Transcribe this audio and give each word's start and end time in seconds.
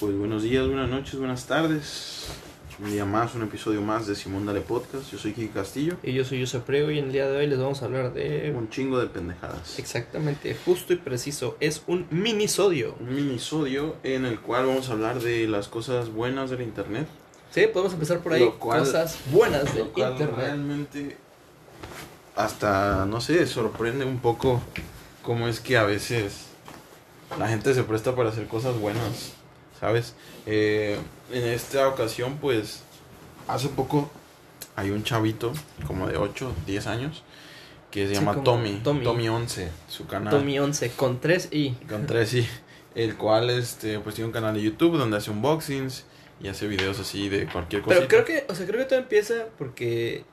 Pues 0.00 0.16
buenos 0.16 0.42
días, 0.42 0.66
buenas 0.66 0.88
noches, 0.88 1.16
buenas 1.18 1.46
tardes. 1.46 2.26
Un 2.80 2.92
día 2.92 3.04
más, 3.04 3.34
un 3.34 3.42
episodio 3.42 3.82
más 3.82 4.06
de 4.06 4.14
Simón 4.14 4.46
Dale 4.46 4.60
Podcast. 4.60 5.10
Yo 5.10 5.18
soy 5.18 5.32
Kiki 5.32 5.48
Castillo. 5.48 5.96
Y 6.04 6.12
yo 6.12 6.24
soy 6.24 6.38
Josep 6.40 6.62
Prego 6.64 6.92
y 6.92 6.98
en 7.00 7.06
el 7.06 7.12
día 7.12 7.28
de 7.28 7.36
hoy 7.36 7.46
les 7.48 7.58
vamos 7.58 7.82
a 7.82 7.86
hablar 7.86 8.12
de... 8.12 8.54
Un 8.56 8.70
chingo 8.70 9.00
de 9.00 9.08
pendejadas. 9.08 9.80
Exactamente, 9.80 10.56
justo 10.64 10.92
y 10.92 10.96
preciso. 10.96 11.56
Es 11.58 11.82
un 11.88 12.06
minisodio. 12.10 12.94
Un 13.00 13.12
minisodio 13.16 13.96
en 14.04 14.24
el 14.24 14.38
cual 14.38 14.66
vamos 14.66 14.88
a 14.88 14.92
hablar 14.92 15.20
de 15.20 15.48
las 15.48 15.66
cosas 15.66 16.10
buenas 16.12 16.50
del 16.50 16.62
internet. 16.62 17.08
Sí, 17.50 17.66
podemos 17.72 17.94
empezar 17.94 18.20
por 18.20 18.34
ahí. 18.34 18.48
Cual- 18.60 18.80
cosas 18.80 19.18
buenas 19.32 19.74
del 19.74 19.86
internet. 19.88 20.30
realmente 20.36 21.16
hasta, 22.36 23.04
no 23.06 23.20
sé, 23.20 23.44
sorprende 23.48 24.04
un 24.04 24.20
poco 24.20 24.62
cómo 25.22 25.48
es 25.48 25.58
que 25.58 25.76
a 25.76 25.82
veces 25.82 26.44
la 27.36 27.48
gente 27.48 27.74
se 27.74 27.82
presta 27.82 28.14
para 28.14 28.28
hacer 28.28 28.46
cosas 28.46 28.78
buenas, 28.78 29.32
¿sabes? 29.80 30.14
Eh, 30.46 30.98
en 31.32 31.44
esta 31.44 31.88
ocasión, 31.88 32.38
pues, 32.40 32.82
hace 33.46 33.68
poco 33.68 34.10
hay 34.76 34.90
un 34.90 35.02
chavito 35.04 35.52
como 35.86 36.06
de 36.06 36.16
8, 36.16 36.52
10 36.66 36.86
años 36.86 37.22
que 37.90 38.06
se 38.06 38.14
Sí, 38.14 38.20
llama 38.20 38.42
Tommy, 38.42 38.80
Tommy. 38.84 39.02
Tommy 39.04 39.28
11, 39.28 39.70
su 39.88 40.06
canal. 40.06 40.30
Tommy 40.32 40.58
11 40.58 40.90
con 40.90 41.20
3 41.20 41.48
i. 41.52 41.70
Con 41.88 42.06
tres, 42.06 42.28
sí. 42.30 42.46
El 42.94 43.16
cual, 43.16 43.48
este, 43.50 43.98
pues 44.00 44.14
tiene 44.14 44.26
un 44.26 44.32
canal 44.32 44.54
de 44.54 44.62
YouTube 44.62 44.96
donde 44.98 45.16
hace 45.16 45.30
unboxings 45.30 46.04
y 46.40 46.48
hace 46.48 46.66
videos 46.68 46.98
así 47.00 47.28
de 47.28 47.46
cualquier 47.46 47.82
cosa. 47.82 47.96
Pero 47.96 48.08
creo 48.08 48.24
que, 48.24 48.44
o 48.50 48.54
sea, 48.54 48.66
creo 48.66 48.78
que 48.80 48.84
todo 48.86 48.98
empieza 48.98 49.46
porque 49.56 50.24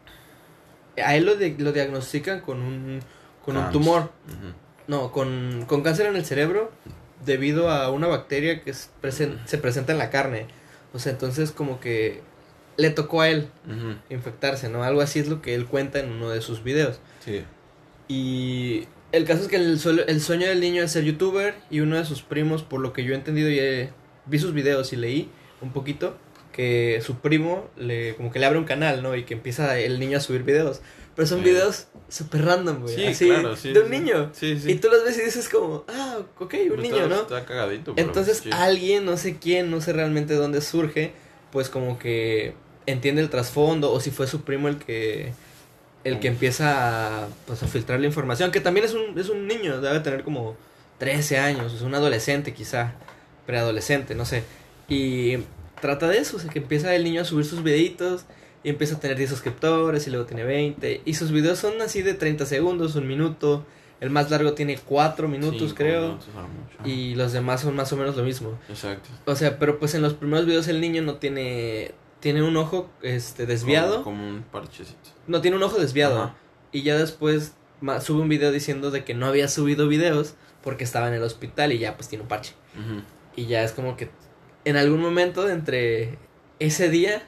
a 1.03 1.15
él 1.15 1.25
lo, 1.25 1.35
di- 1.35 1.55
lo 1.57 1.71
diagnostican 1.71 2.41
con 2.41 2.61
un, 2.61 2.99
con 3.43 3.57
un 3.57 3.71
tumor. 3.71 4.11
No, 4.87 5.11
con, 5.11 5.65
con 5.67 5.81
cáncer 5.81 6.07
en 6.07 6.15
el 6.15 6.25
cerebro 6.25 6.71
debido 7.23 7.69
a 7.69 7.89
una 7.91 8.07
bacteria 8.07 8.61
que 8.61 8.71
es 8.71 8.89
presen- 9.01 9.37
se 9.45 9.57
presenta 9.57 9.91
en 9.91 9.97
la 9.99 10.09
carne. 10.09 10.47
O 10.93 10.99
sea, 10.99 11.11
entonces 11.11 11.51
como 11.51 11.79
que 11.79 12.21
le 12.77 12.89
tocó 12.89 13.21
a 13.21 13.29
él 13.29 13.49
infectarse, 14.09 14.69
¿no? 14.69 14.83
Algo 14.83 15.01
así 15.01 15.19
es 15.19 15.27
lo 15.27 15.41
que 15.41 15.55
él 15.55 15.65
cuenta 15.65 15.99
en 15.99 16.11
uno 16.11 16.29
de 16.29 16.41
sus 16.41 16.63
videos. 16.63 16.99
Sí. 17.23 17.43
Y 18.07 18.87
el 19.11 19.25
caso 19.25 19.43
es 19.43 19.47
que 19.47 19.55
el, 19.55 19.79
el 20.07 20.21
sueño 20.21 20.47
del 20.47 20.59
niño 20.59 20.83
es 20.83 20.91
ser 20.91 21.03
youtuber 21.03 21.55
y 21.69 21.79
uno 21.79 21.97
de 21.97 22.05
sus 22.05 22.21
primos, 22.21 22.63
por 22.63 22.81
lo 22.81 22.93
que 22.93 23.03
yo 23.03 23.13
he 23.13 23.15
entendido 23.15 23.49
y 23.49 23.59
he- 23.59 23.89
vi 24.25 24.39
sus 24.39 24.53
videos 24.53 24.91
y 24.93 24.95
leí 24.97 25.29
un 25.61 25.71
poquito, 25.71 26.17
que 26.51 27.01
su 27.05 27.15
primo 27.19 27.69
le 27.77 28.15
como 28.15 28.31
que 28.31 28.39
le 28.39 28.45
abre 28.45 28.59
un 28.59 28.65
canal, 28.65 29.03
¿no? 29.03 29.15
Y 29.15 29.23
que 29.23 29.33
empieza 29.33 29.77
el 29.79 29.99
niño 29.99 30.17
a 30.17 30.21
subir 30.21 30.43
videos. 30.43 30.81
Pero 31.15 31.27
son 31.27 31.43
videos 31.43 31.87
súper 32.09 32.43
random, 32.43 32.81
güey. 32.81 32.95
Sí, 32.95 33.05
así, 33.05 33.25
claro, 33.27 33.55
sí, 33.55 33.71
de 33.71 33.79
un 33.79 33.85
sí. 33.85 33.91
niño. 33.91 34.29
Sí, 34.33 34.59
sí. 34.59 34.71
Y 34.71 34.75
tú 34.75 34.89
los 34.89 35.03
ves 35.03 35.17
y 35.17 35.21
dices 35.21 35.47
como, 35.47 35.85
ah, 35.87 36.19
ok, 36.39 36.53
un 36.63 36.67
Pues 36.69 36.81
niño, 36.81 37.03
está, 37.03 37.07
¿no? 37.07 37.21
Está 37.21 37.45
cagadito. 37.45 37.95
pero 37.95 38.07
Entonces 38.07 38.43
alguien, 38.51 39.05
no 39.05 39.15
sé 39.15 39.37
quién, 39.37 39.71
no 39.71 39.79
sé 39.79 39.93
realmente 39.93 40.35
dónde 40.35 40.61
surge, 40.61 41.13
pues 41.51 41.69
como 41.69 41.97
que 41.97 42.53
entiende 42.85 43.21
el 43.21 43.29
trasfondo 43.29 43.91
o 43.91 43.99
si 43.99 44.11
fue 44.11 44.27
su 44.27 44.41
primo 44.41 44.67
el 44.67 44.77
que 44.77 45.33
el 46.03 46.19
que 46.19 46.27
empieza 46.27 47.23
a, 47.23 47.27
pues, 47.47 47.63
a 47.63 47.67
filtrar 47.67 47.99
la 47.99 48.05
información, 48.05 48.51
que 48.51 48.59
también 48.61 48.85
es 48.85 48.93
un, 48.93 49.17
es 49.17 49.29
un 49.29 49.47
niño, 49.47 49.81
debe 49.81 49.99
tener 50.01 50.23
como 50.23 50.55
13 50.99 51.39
años, 51.39 51.73
es 51.73 51.81
un 51.81 51.95
adolescente 51.95 52.53
quizá, 52.53 52.93
preadolescente, 53.47 54.13
no 54.13 54.23
sé. 54.23 54.43
Y 54.87 55.37
trata 55.81 56.07
de 56.07 56.19
eso, 56.19 56.37
o 56.37 56.39
sea, 56.39 56.51
que 56.51 56.59
empieza 56.59 56.93
el 56.93 57.03
niño 57.03 57.21
a 57.21 57.25
subir 57.25 57.43
sus 57.43 57.63
videitos 57.63 58.25
y 58.65 58.69
empieza 58.69 58.95
a 58.95 58.99
tener 58.99 59.15
10 59.15 59.29
suscriptores 59.29 60.07
y 60.07 60.09
luego 60.09 60.25
tiene 60.25 60.43
20 60.43 61.03
y 61.05 61.13
sus 61.13 61.31
videos 61.31 61.59
son 61.59 61.79
así 61.83 62.01
de 62.01 62.15
30 62.15 62.47
segundos, 62.47 62.95
un 62.95 63.07
minuto, 63.07 63.63
el 64.01 64.09
más 64.09 64.31
largo 64.31 64.53
tiene 64.53 64.77
4 64.77 65.27
minutos 65.27 65.59
Cinco 65.59 65.75
creo. 65.75 66.01
minutos. 66.01 66.27
Y 66.83 67.13
los 67.13 67.31
demás 67.31 67.61
son 67.61 67.75
más 67.75 67.93
o 67.93 67.95
menos 67.95 68.17
lo 68.17 68.23
mismo. 68.23 68.57
Exacto. 68.67 69.09
O 69.25 69.35
sea, 69.35 69.59
pero 69.59 69.77
pues 69.77 69.93
en 69.93 70.01
los 70.01 70.15
primeros 70.15 70.47
videos 70.47 70.67
el 70.67 70.81
niño 70.81 71.03
no 71.03 71.15
tiene. 71.15 71.91
Tiene 72.19 72.41
un 72.41 72.57
ojo 72.57 72.89
este 73.03 73.45
desviado. 73.45 74.03
Como, 74.03 74.17
como 74.17 74.27
un 74.37 74.43
parchecito. 74.43 75.11
No, 75.27 75.41
tiene 75.41 75.57
un 75.57 75.63
ojo 75.63 75.79
desviado. 75.79 76.23
Ajá. 76.23 76.35
Y 76.71 76.81
ya 76.81 76.97
después 76.97 77.53
sube 78.01 78.21
un 78.21 78.29
video 78.29 78.51
diciendo 78.51 78.89
de 78.89 79.03
que 79.05 79.13
no 79.13 79.27
había 79.27 79.47
subido 79.47 79.87
videos 79.87 80.33
porque 80.63 80.83
estaba 80.83 81.07
en 81.07 81.13
el 81.13 81.21
hospital 81.21 81.71
y 81.71 81.77
ya 81.77 81.95
pues 81.95 82.09
tiene 82.09 82.23
un 82.23 82.27
parche. 82.27 82.53
Y 83.35 83.45
ya 83.45 83.63
es 83.63 83.73
como 83.73 83.95
que 83.95 84.09
en 84.65 84.75
algún 84.75 85.01
momento 85.01 85.43
de 85.45 85.53
entre 85.53 86.17
ese 86.59 86.89
día 86.89 87.21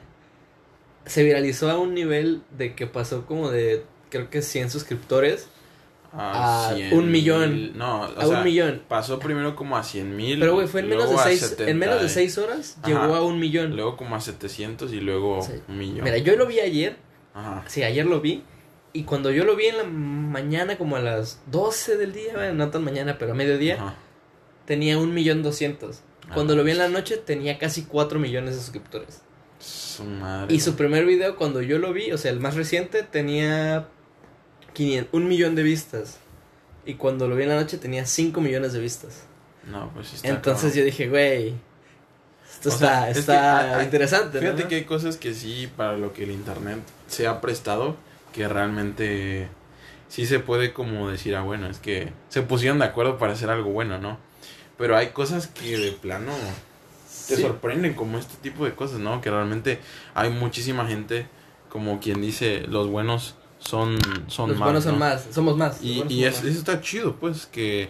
se 1.08 1.24
viralizó 1.24 1.70
a 1.70 1.78
un 1.78 1.94
nivel 1.94 2.42
de 2.56 2.74
que 2.74 2.86
pasó 2.86 3.26
como 3.26 3.50
de 3.50 3.84
creo 4.10 4.30
que 4.30 4.40
100 4.42 4.70
suscriptores 4.70 5.48
A 6.12 6.74
un 6.92 7.10
millón. 7.10 7.52
mil. 7.52 7.76
No, 7.76 8.00
o 8.02 8.04
a 8.04 8.26
sea, 8.26 8.38
un 8.38 8.44
millón. 8.44 8.82
pasó 8.88 9.18
primero 9.18 9.54
como 9.56 9.76
a 9.76 9.82
100 9.82 10.16
mil. 10.16 10.38
Pero 10.40 10.54
güey, 10.54 10.66
fue 10.66 10.80
en 10.80 10.88
menos 10.88 11.10
de 11.10 11.16
6 11.18 11.40
70 11.40 11.70
en 11.70 11.78
menos 11.78 12.00
de 12.00 12.06
y- 12.06 12.10
seis 12.10 12.38
horas 12.38 12.78
Ajá. 12.82 12.88
llegó 12.88 13.14
a 13.14 13.22
un 13.24 13.38
millón. 13.38 13.76
Luego 13.76 13.96
como 13.96 14.16
a 14.16 14.20
700 14.20 14.92
y 14.92 15.00
luego 15.00 15.40
un 15.68 15.78
millón. 15.78 16.04
Mira, 16.04 16.18
yo 16.18 16.36
lo 16.36 16.46
vi 16.46 16.60
ayer 16.60 16.96
Ajá. 17.34 17.64
Sí, 17.68 17.82
ayer 17.82 18.06
lo 18.06 18.20
vi. 18.20 18.42
Y 18.94 19.04
cuando 19.04 19.30
yo 19.30 19.44
lo 19.44 19.54
vi 19.54 19.66
en 19.66 19.76
la 19.76 19.84
mañana, 19.84 20.78
como 20.78 20.96
a 20.96 21.00
las 21.00 21.40
12 21.50 21.96
del 21.98 22.12
día, 22.12 22.32
bueno, 22.34 22.54
no 22.54 22.70
tan 22.70 22.82
mañana, 22.82 23.16
pero 23.18 23.32
a 23.32 23.34
mediodía, 23.34 23.74
Ajá. 23.74 23.94
tenía 24.64 24.98
un 24.98 25.12
millón 25.14 25.42
doscientos. 25.42 26.00
Cuando 26.34 26.56
lo 26.56 26.64
vi 26.64 26.72
en 26.72 26.78
la 26.78 26.88
noche, 26.88 27.16
tenía 27.18 27.58
casi 27.58 27.84
4 27.84 28.18
millones 28.18 28.54
de 28.56 28.60
suscriptores. 28.62 29.22
Su 29.58 30.04
madre. 30.04 30.54
Y 30.54 30.60
su 30.60 30.76
primer 30.76 31.04
video, 31.04 31.36
cuando 31.36 31.60
yo 31.62 31.78
lo 31.78 31.92
vi, 31.92 32.12
o 32.12 32.18
sea, 32.18 32.30
el 32.30 32.40
más 32.40 32.54
reciente, 32.54 33.02
tenía 33.02 33.88
500, 34.74 35.12
un 35.12 35.28
millón 35.28 35.54
de 35.54 35.62
vistas. 35.62 36.18
Y 36.86 36.94
cuando 36.94 37.28
lo 37.28 37.36
vi 37.36 37.42
en 37.42 37.48
la 37.50 37.56
noche, 37.56 37.76
tenía 37.78 38.06
5 38.06 38.40
millones 38.40 38.72
de 38.72 38.80
vistas. 38.80 39.24
No, 39.64 39.90
pues 39.94 40.14
está 40.14 40.28
Entonces 40.28 40.74
yo 40.74 40.84
dije, 40.84 41.08
güey, 41.08 41.54
esto 42.50 42.70
O 42.70 42.72
está, 42.72 42.86
sea, 43.02 43.08
es 43.10 43.14
que 43.14 43.20
está 43.20 43.58
hay- 43.60 43.74
hay- 43.80 43.84
interesante, 43.84 44.38
Fíjate 44.40 44.62
¿no? 44.62 44.68
que 44.68 44.74
hay 44.76 44.84
cosas 44.84 45.16
que 45.16 45.34
sí, 45.34 45.68
para 45.76 45.96
lo 45.98 46.12
que 46.12 46.22
el 46.24 46.30
internet 46.30 46.78
se 47.08 47.26
ha 47.26 47.40
prestado, 47.40 47.96
que 48.32 48.48
realmente 48.48 49.48
sí 50.08 50.24
se 50.24 50.38
puede 50.38 50.72
como 50.72 51.10
decir, 51.10 51.34
ah, 51.36 51.42
bueno, 51.42 51.68
es 51.68 51.78
que 51.78 52.12
se 52.30 52.40
pusieron 52.42 52.78
de 52.78 52.86
acuerdo 52.86 53.18
para 53.18 53.32
hacer 53.34 53.50
algo 53.50 53.70
bueno, 53.70 53.98
¿no? 53.98 54.18
Pero 54.78 54.96
hay 54.96 55.08
cosas 55.08 55.48
que 55.48 55.76
de 55.76 55.92
plano 55.92 56.32
te 57.26 57.36
Sí. 57.36 57.42
sorprenden, 57.42 57.94
como 57.94 58.18
este 58.18 58.36
tipo 58.42 58.64
de 58.64 58.74
cosas, 58.74 59.00
¿no? 59.00 59.20
Que 59.20 59.30
realmente 59.30 59.78
hay 60.14 60.30
muchísima 60.30 60.86
gente, 60.86 61.26
como 61.68 62.00
quien 62.00 62.20
dice, 62.22 62.64
los 62.68 62.88
buenos 62.88 63.34
son, 63.58 63.98
son 64.28 64.50
Los 64.50 64.58
más. 64.58 64.66
buenos 64.66 64.84
son 64.84 64.98
más, 64.98 65.26
somos 65.32 65.56
más. 65.56 65.82
los 65.82 65.84
Y, 65.84 66.04
y 66.08 66.24
es- 66.24 66.36
más. 66.36 66.44
eso 66.44 66.58
está 66.58 66.80
chido, 66.80 67.16
pues, 67.16 67.46
que, 67.46 67.88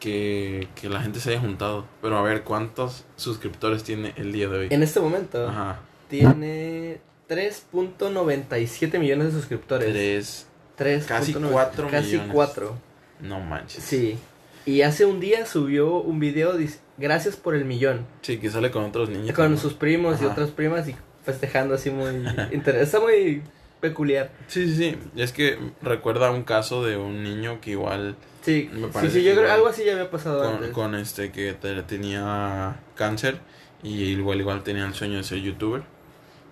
que, 0.00 0.68
que 0.74 0.88
la 0.90 1.00
gente 1.00 1.20
se 1.20 1.30
haya 1.30 1.40
juntado. 1.40 1.86
Pero 2.02 2.18
a 2.18 2.22
ver, 2.22 2.42
¿cuántos 2.42 3.04
suscriptores 3.16 3.82
tiene 3.82 4.12
el 4.16 4.32
día 4.32 4.48
de 4.48 4.58
hoy? 4.58 4.66
En 4.70 4.82
este 4.82 5.00
momento, 5.00 5.48
Ajá. 5.48 5.80
Tiene 6.08 7.00
3.97 7.28 8.98
millones 8.98 9.26
de 9.26 9.32
suscriptores. 9.32 9.92
Tres. 9.92 10.46
3. 10.76 11.06
Casi 11.06 11.32
cuatro 11.34 11.88
Casi 11.90 12.12
millones. 12.12 12.30
4. 12.32 12.76
No 13.20 13.40
manches. 13.40 13.82
Sí. 13.82 14.18
Y 14.66 14.82
hace 14.82 15.04
un 15.06 15.20
día 15.20 15.46
subió 15.46 15.96
un 16.00 16.18
video 16.20 16.52
gracias 16.98 17.36
por 17.36 17.54
el 17.54 17.64
millón. 17.64 18.06
Sí, 18.22 18.38
que 18.38 18.50
sale 18.50 18.70
con 18.70 18.84
otros 18.84 19.08
niños. 19.08 19.34
Con 19.36 19.52
¿no? 19.52 19.56
sus 19.58 19.74
primos 19.74 20.20
y 20.22 20.24
otras 20.24 20.50
primas 20.50 20.88
y 20.88 20.94
festejando 21.24 21.74
así 21.74 21.90
muy. 21.90 22.24
Está 22.66 23.00
muy 23.00 23.42
peculiar. 23.80 24.30
Sí, 24.48 24.66
sí, 24.68 24.76
sí. 24.76 24.98
Es 25.16 25.32
que 25.32 25.58
recuerda 25.82 26.30
un 26.30 26.42
caso 26.44 26.84
de 26.84 26.96
un 26.96 27.22
niño 27.22 27.60
que 27.60 27.72
igual 27.72 28.16
Sí, 28.42 28.70
Me 28.72 28.92
sí, 29.02 29.10
sí, 29.10 29.22
yo 29.24 29.34
creo 29.34 29.50
algo 29.52 29.66
así 29.66 29.84
ya 29.84 29.92
había 29.92 30.08
pasado 30.08 30.40
con, 30.44 30.54
antes. 30.54 30.70
con 30.70 30.94
este 30.94 31.32
que 31.32 31.52
te- 31.54 31.82
tenía 31.82 32.76
cáncer 32.94 33.40
y 33.82 34.04
igual 34.04 34.38
igual 34.38 34.62
tenía 34.62 34.86
el 34.86 34.94
sueño 34.94 35.16
de 35.16 35.24
ser 35.24 35.38
youtuber. 35.40 35.82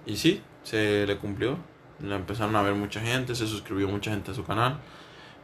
Y 0.04 0.16
sí, 0.16 0.42
se 0.64 1.06
le 1.06 1.16
cumplió. 1.18 1.56
Lo 2.00 2.16
empezaron 2.16 2.56
a 2.56 2.62
ver 2.62 2.74
mucha 2.74 3.00
gente, 3.00 3.36
se 3.36 3.46
suscribió 3.46 3.86
mucha 3.88 4.10
gente 4.10 4.32
a 4.32 4.34
su 4.34 4.44
canal. 4.44 4.80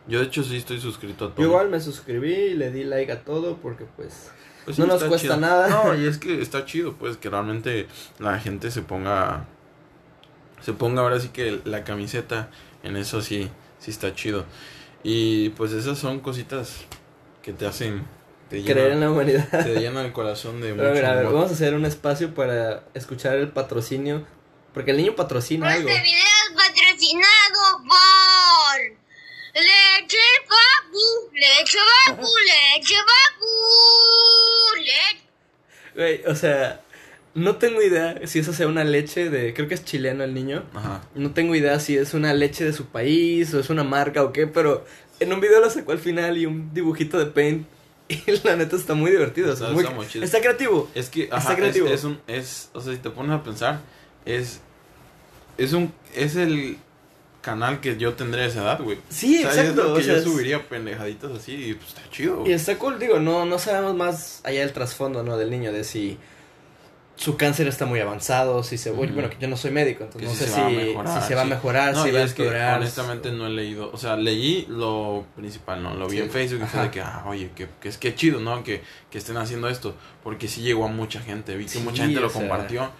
Yo 0.08 0.18
de 0.18 0.26
hecho 0.26 0.42
sí 0.42 0.56
estoy 0.56 0.80
suscrito 0.80 1.26
a 1.26 1.28
todo. 1.28 1.40
Yo 1.40 1.44
igual 1.50 1.68
me 1.68 1.78
suscribí 1.78 2.32
y 2.34 2.54
le 2.54 2.72
di 2.72 2.82
like 2.82 3.12
a 3.12 3.20
todo 3.22 3.56
porque 3.58 3.84
pues... 3.96 4.32
Pues 4.64 4.78
No 4.78 4.86
nos 4.86 5.02
cuesta 5.04 5.18
chido. 5.28 5.36
nada. 5.38 5.68
No, 5.68 5.94
y 5.96 6.06
es 6.06 6.18
que 6.18 6.40
está 6.42 6.64
chido, 6.64 6.94
pues, 6.94 7.16
que 7.16 7.30
realmente 7.30 7.88
la 8.18 8.38
gente 8.38 8.70
se 8.70 8.82
ponga. 8.82 9.46
Se 10.60 10.72
ponga 10.72 11.02
ahora 11.02 11.18
sí 11.20 11.28
que 11.28 11.60
la 11.64 11.84
camiseta. 11.84 12.50
En 12.82 12.96
eso 12.96 13.20
sí, 13.22 13.50
sí 13.78 13.90
está 13.90 14.14
chido. 14.14 14.44
Y 15.02 15.50
pues 15.50 15.72
esas 15.72 15.98
son 15.98 16.20
cositas 16.20 16.76
que 17.42 17.52
te 17.52 17.66
hacen. 17.66 18.06
Te 18.50 18.62
Creer 18.64 18.78
en 18.78 18.84
llenan, 18.94 19.00
la 19.00 19.10
humanidad. 19.12 19.48
te 19.64 19.80
llenan 19.80 20.06
el 20.06 20.12
corazón 20.12 20.60
de 20.60 20.72
Pero 20.74 20.88
a 20.88 20.90
mucho 20.90 20.94
ver, 21.02 21.04
a 21.10 21.14
ver, 21.14 21.26
amor. 21.26 21.34
vamos 21.34 21.50
a 21.50 21.54
hacer 21.54 21.74
un 21.74 21.84
espacio 21.86 22.34
para 22.34 22.84
escuchar 22.94 23.36
el 23.36 23.48
patrocinio. 23.48 24.26
Porque 24.74 24.90
el 24.92 24.98
niño 24.98 25.14
patrocina 25.16 25.72
algo. 25.72 25.88
Este 25.88 26.02
video 26.02 26.16
es 26.18 26.50
patrocinado 26.54 27.82
por 27.88 28.80
Leche 29.54 30.18
Papu, 30.48 31.32
Leche 31.34 31.78
Papu, 32.06 32.22
Leche 32.22 32.94
Papu, 32.94 33.46
Güey, 35.94 36.22
o 36.26 36.34
sea, 36.34 36.80
no 37.34 37.56
tengo 37.56 37.82
idea 37.82 38.20
si 38.26 38.38
eso 38.40 38.52
sea 38.52 38.66
una 38.68 38.84
leche 38.84 39.28
de. 39.30 39.54
Creo 39.54 39.68
que 39.68 39.74
es 39.74 39.84
chileno 39.84 40.24
el 40.24 40.34
niño. 40.34 40.64
Ajá. 40.74 41.02
No 41.14 41.32
tengo 41.32 41.54
idea 41.54 41.78
si 41.80 41.96
es 41.96 42.14
una 42.14 42.32
leche 42.34 42.64
de 42.64 42.72
su 42.72 42.86
país 42.86 43.52
o 43.54 43.60
es 43.60 43.70
una 43.70 43.84
marca 43.84 44.22
o 44.22 44.32
qué, 44.32 44.46
pero 44.46 44.84
en 45.20 45.32
un 45.32 45.40
video 45.40 45.60
lo 45.60 45.68
sacó 45.70 45.92
al 45.92 45.98
final 45.98 46.38
y 46.38 46.46
un 46.46 46.72
dibujito 46.74 47.18
de 47.18 47.26
paint 47.26 47.66
Y 48.08 48.18
la 48.44 48.56
neta 48.56 48.74
está 48.76 48.94
muy 48.94 49.10
divertido. 49.10 49.52
o 49.52 49.56
sea, 49.56 49.66
Está- 49.68 49.74
muy- 49.74 49.84
está 49.84 49.94
muy 49.96 50.06
chido. 50.08 50.24
está 50.24 50.40
creativo. 50.40 50.90
Es 50.94 51.08
que, 51.10 51.24
Está 51.24 51.36
ajá, 51.36 51.56
es 51.58 52.04
un, 52.04 52.20
es, 52.26 52.70
o 52.72 52.80
sea, 52.80 52.92
si 52.92 52.98
te 52.98 53.10
pones 53.10 53.30
a 53.32 53.42
pensar, 53.44 53.80
es, 54.24 54.60
es 55.58 55.72
un, 55.72 55.92
es 56.16 56.34
el 56.36 56.76
canal 57.40 57.80
que 57.80 57.96
yo 57.96 58.14
tendré 58.14 58.42
a 58.42 58.46
esa 58.46 58.62
edad, 58.62 58.80
güey. 58.82 58.98
Sí, 59.08 59.38
O 59.44 59.50
sea, 59.50 59.62
es 59.62 59.70
exacto. 59.70 59.82
lo 59.88 59.94
que 59.94 60.00
o 60.00 60.04
sea, 60.04 60.12
yo 60.14 60.18
es- 60.18 60.24
subiría 60.24 60.68
pendejaditas 60.68 61.30
así 61.32 61.52
y 61.54 61.74
pues 61.74 61.88
está 61.88 62.02
chido, 62.10 62.34
Y 62.36 62.40
güey. 62.40 62.52
está 62.52 62.76
cool, 62.78 62.98
digo, 62.98 63.18
no, 63.18 63.44
no 63.46 63.58
sabemos 63.58 63.94
más 63.96 64.40
allá 64.44 64.60
del 64.60 64.72
trasfondo, 64.72 65.22
¿no? 65.22 65.36
Del 65.38 65.50
niño, 65.50 65.72
de 65.72 65.84
si 65.84 66.18
su 67.16 67.36
cáncer 67.36 67.68
está 67.68 67.84
muy 67.84 68.00
avanzado, 68.00 68.62
si 68.62 68.78
se... 68.78 68.92
Ujú. 68.92 69.06
Bueno, 69.08 69.28
que 69.28 69.36
yo 69.38 69.46
no 69.46 69.56
soy 69.58 69.70
médico, 69.72 70.04
entonces 70.04 70.20
Que 70.22 70.26
no 70.26 70.32
si 70.32 70.44
sé 70.44 70.50
se 70.50 70.54
si, 70.70 70.86
mejorar, 70.88 71.22
se 71.28 71.34
va 71.34 71.42
a 71.42 71.44
mejorar, 71.44 71.92
No, 71.94 72.02
si 72.02 72.08
y 72.08 72.12
va 72.12 72.20
a 72.20 72.22
empeorar. 72.22 72.78
honestamente 72.78 73.30
no 73.30 73.46
he 73.46 73.50
leído, 73.50 73.90
o 73.92 73.98
sea, 73.98 74.16
leí 74.16 74.64
lo 74.70 75.26
principal, 75.36 75.82
¿no? 75.82 75.94
Lo 75.94 76.08
vi 76.08 76.16
Sí. 76.16 76.22
en 76.22 76.30
Facebook 76.30 76.62
y 76.64 76.66
fue 76.66 76.80
de 76.82 76.90
que, 76.90 77.00
ah, 77.02 77.24
oye, 77.26 77.50
que, 77.54 77.68
que 77.78 77.88
es 77.90 77.98
que 77.98 78.14
chido, 78.14 78.40
¿no? 78.40 78.64
Que, 78.64 78.82
que 79.10 79.18
estén 79.18 79.36
haciendo 79.36 79.68
esto, 79.68 79.94
porque 80.22 80.48
sí 80.48 80.62
llegó 80.62 80.86
a 80.86 80.88
mucha 80.88 81.20
gente, 81.20 81.56
vi 81.58 81.64
que 81.64 81.70
Sí, 81.70 81.78
mucha 81.80 82.04
gente 82.04 82.20
lo 82.20 82.30
sea. 82.30 82.40
compartió 82.40 82.90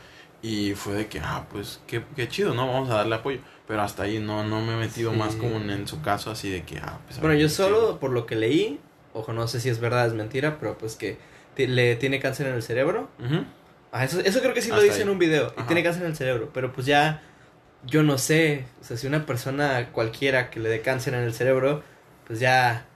y 0.42 0.74
fue 0.74 0.94
de 0.94 1.06
que, 1.08 1.20
ah, 1.20 1.46
pues 1.52 1.80
qué, 1.86 2.02
qué 2.16 2.28
chido, 2.28 2.54
¿no? 2.54 2.66
Vamos 2.66 2.88
a 2.90 2.94
darle 2.94 3.14
apoyo, 3.16 3.40
pero 3.68 3.82
hasta 3.82 4.04
ahí 4.04 4.18
no, 4.18 4.42
no 4.44 4.60
me 4.62 4.74
he 4.74 4.76
metido 4.76 5.12
Sí. 5.12 5.18
más 5.18 5.36
como 5.36 5.56
en, 5.56 5.70
en 5.70 5.86
su 5.88 6.00
caso 6.02 6.30
así 6.30 6.50
de 6.50 6.62
que, 6.64 6.78
ah, 6.78 6.98
pues... 7.06 7.18
a 7.18 7.20
Bueno, 7.20 7.36
yo 7.36 7.48
solo, 7.48 7.76
chido. 7.78 8.00
por 8.00 8.10
lo 8.10 8.26
que 8.26 8.36
leí, 8.36 8.80
ojo, 9.12 9.32
no 9.32 9.46
sé 9.48 9.60
si 9.60 9.68
es 9.68 9.80
verdad, 9.80 10.06
es 10.06 10.14
mentira, 10.14 10.58
pero 10.58 10.78
pues 10.78 10.96
que 10.96 11.18
le 11.56 11.94
tiene 11.96 12.20
cáncer 12.20 12.46
en 12.46 12.54
el 12.54 12.62
cerebro. 12.62 13.10
Ah, 13.92 14.04
eso, 14.04 14.20
eso 14.20 14.40
creo 14.40 14.54
que 14.54 14.62
sí 14.62 14.70
lo 14.70 14.80
dice 14.80 14.96
ahí. 14.96 15.02
en 15.02 15.10
un 15.10 15.18
video. 15.18 15.52
Y 15.58 15.62
tiene 15.64 15.82
cáncer 15.82 16.04
en 16.04 16.10
el 16.10 16.16
cerebro. 16.16 16.50
Pero 16.54 16.72
pues 16.72 16.86
ya, 16.86 17.20
yo 17.84 18.02
no 18.02 18.16
sé. 18.16 18.64
O 18.80 18.84
sea, 18.84 18.96
si 18.96 19.06
una 19.06 19.26
persona 19.26 19.90
cualquiera 19.92 20.48
que 20.48 20.58
le 20.60 20.70
dé 20.70 20.80
cáncer 20.80 21.12
en 21.12 21.20
el 21.20 21.34
cerebro, 21.34 21.82
pues 22.26 22.40
ya, 22.40 22.86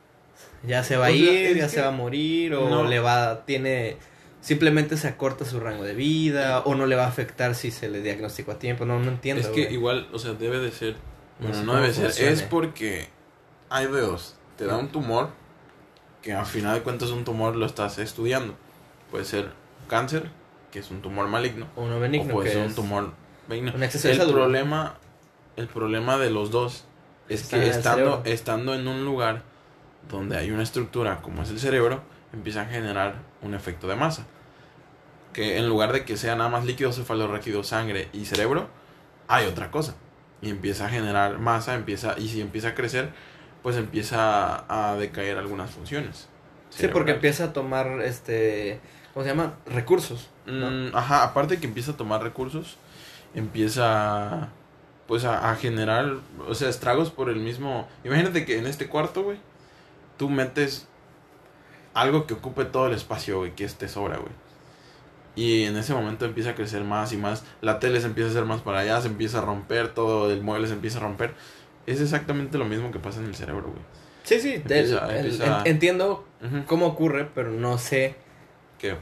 ya 0.66 0.82
se 0.82 0.96
va 0.96 1.06
a 1.06 1.10
O 1.10 1.12
sea, 1.12 1.20
ir, 1.20 1.56
ya 1.58 1.64
que- 1.64 1.68
se 1.68 1.80
va 1.82 1.88
a 1.88 1.90
morir, 1.90 2.54
o 2.54 2.70
No. 2.70 2.84
le 2.84 3.00
va, 3.00 3.44
tiene, 3.44 3.98
simplemente 4.44 4.98
se 4.98 5.08
acorta 5.08 5.46
su 5.46 5.58
rango 5.58 5.84
de 5.84 5.94
vida, 5.94 6.60
o 6.60 6.74
no 6.74 6.84
le 6.84 6.96
va 6.96 7.04
a 7.04 7.08
afectar 7.08 7.54
si 7.54 7.70
se 7.70 7.88
le 7.88 8.02
diagnosticó 8.02 8.52
a 8.52 8.58
tiempo. 8.58 8.84
No, 8.84 9.00
no 9.00 9.08
entiendo. 9.08 9.40
Es 9.40 9.48
que 9.48 9.62
güey. 9.62 9.74
igual, 9.74 10.08
o 10.12 10.18
sea, 10.18 10.34
debe 10.34 10.58
de 10.58 10.70
ser. 10.70 10.96
Bueno, 11.40 11.54
sé 11.54 11.64
no, 11.64 11.74
debe 11.76 11.92
ser. 11.92 12.28
Es 12.28 12.42
porque 12.42 13.08
hay 13.70 13.86
dos. 13.86 14.36
Te 14.58 14.66
da 14.66 14.76
un 14.76 14.88
tumor, 14.88 15.30
que 16.22 16.34
al 16.34 16.44
final 16.44 16.74
de 16.74 16.82
cuentas 16.82 17.10
un 17.10 17.24
tumor 17.24 17.56
lo 17.56 17.64
estás 17.64 17.98
estudiando. 17.98 18.54
Puede 19.10 19.24
ser 19.24 19.50
cáncer, 19.88 20.30
que 20.70 20.80
es 20.80 20.90
un 20.90 21.00
tumor 21.00 21.26
maligno. 21.26 21.66
O 21.74 21.86
benigno, 21.98 22.34
o 22.34 22.36
puede 22.36 22.50
que 22.50 22.54
ser 22.54 22.66
un 22.66 22.74
tumor 22.74 23.12
benigno. 23.48 23.72
un 23.74 23.82
El 23.82 24.30
problema, 24.30 24.98
el 25.56 25.68
problema 25.68 26.18
de 26.18 26.30
los 26.30 26.50
dos 26.50 26.84
es 27.30 27.42
Está 27.42 27.60
que 27.60 27.70
estando, 27.70 28.22
estando 28.26 28.74
en 28.74 28.86
un 28.86 29.06
lugar 29.06 29.42
donde 30.08 30.36
hay 30.36 30.50
una 30.50 30.62
estructura 30.62 31.22
como 31.22 31.42
es 31.42 31.50
el 31.50 31.58
cerebro, 31.58 32.02
empieza 32.34 32.62
a 32.62 32.66
generar 32.66 33.14
un 33.42 33.54
efecto 33.54 33.88
de 33.88 33.96
masa. 33.96 34.26
Que 35.32 35.58
en 35.58 35.68
lugar 35.68 35.92
de 35.92 36.04
que 36.04 36.16
sea 36.16 36.36
nada 36.36 36.50
más 36.50 36.64
líquido 36.64 36.92
cefalorraquídeo, 36.92 37.64
sangre 37.64 38.08
y 38.12 38.24
cerebro, 38.26 38.68
hay 39.28 39.46
otra 39.46 39.70
cosa. 39.70 39.94
Y 40.42 40.50
empieza 40.50 40.86
a 40.86 40.88
generar 40.90 41.38
masa, 41.38 41.74
empieza, 41.74 42.14
y 42.18 42.28
si 42.28 42.40
empieza 42.40 42.68
a 42.68 42.74
crecer, 42.74 43.10
pues 43.62 43.76
empieza 43.76 44.64
a 44.68 44.96
decaer 44.96 45.38
algunas 45.38 45.70
funciones. 45.70 46.28
Sí, 46.70 46.88
porque 46.88 47.12
empieza 47.12 47.44
a 47.44 47.52
tomar, 47.52 48.02
este, 48.02 48.80
¿cómo 49.12 49.24
se 49.24 49.30
llama? 49.30 49.54
Recursos. 49.66 50.28
¿no? 50.46 50.70
Mm, 50.70 50.96
ajá, 50.96 51.22
aparte 51.22 51.58
que 51.58 51.66
empieza 51.66 51.92
a 51.92 51.96
tomar 51.96 52.22
recursos, 52.22 52.76
empieza 53.34 54.50
pues 55.06 55.24
a, 55.24 55.50
a 55.50 55.56
generar, 55.56 56.16
o 56.48 56.54
sea, 56.54 56.68
estragos 56.68 57.10
por 57.10 57.28
el 57.28 57.36
mismo... 57.36 57.88
Imagínate 58.04 58.44
que 58.44 58.58
en 58.58 58.66
este 58.66 58.88
cuarto, 58.88 59.22
güey, 59.22 59.38
tú 60.16 60.30
metes 60.30 60.88
algo 61.94 62.26
que 62.26 62.34
ocupe 62.34 62.64
todo 62.64 62.86
el 62.88 62.94
espacio, 62.94 63.38
güey, 63.38 63.54
que 63.54 63.64
es 63.64 63.76
te 63.76 63.88
sobra, 63.88 64.18
güey. 64.18 64.32
Y 65.36 65.64
en 65.64 65.76
ese 65.76 65.94
momento 65.94 66.24
empieza 66.26 66.50
a 66.50 66.54
crecer 66.54 66.84
más 66.84 67.12
y 67.12 67.16
más, 67.16 67.44
la 67.60 67.80
tele 67.80 68.00
se 68.00 68.06
empieza 68.06 68.28
a 68.28 68.30
hacer 68.32 68.44
más 68.44 68.60
para 68.60 68.80
allá, 68.80 69.00
se 69.00 69.08
empieza 69.08 69.38
a 69.38 69.40
romper, 69.42 69.88
todo 69.94 70.30
el 70.30 70.42
mueble 70.42 70.68
se 70.68 70.74
empieza 70.74 70.98
a 70.98 71.02
romper. 71.02 71.34
Es 71.86 72.00
exactamente 72.00 72.56
lo 72.56 72.64
mismo 72.64 72.90
que 72.92 72.98
pasa 73.00 73.18
en 73.20 73.26
el 73.26 73.34
cerebro, 73.34 73.64
güey. 73.68 73.82
Sí, 74.22 74.38
sí, 74.40 74.54
Empieza- 74.54 75.04
el- 75.06 75.10
el- 75.10 75.16
empieza- 75.32 75.60
en- 75.62 75.66
entiendo 75.66 76.24
cómo 76.66 76.86
ocurre, 76.86 77.28
pero 77.34 77.50
no 77.50 77.78
sé, 77.78 78.14
Que, 78.78 78.96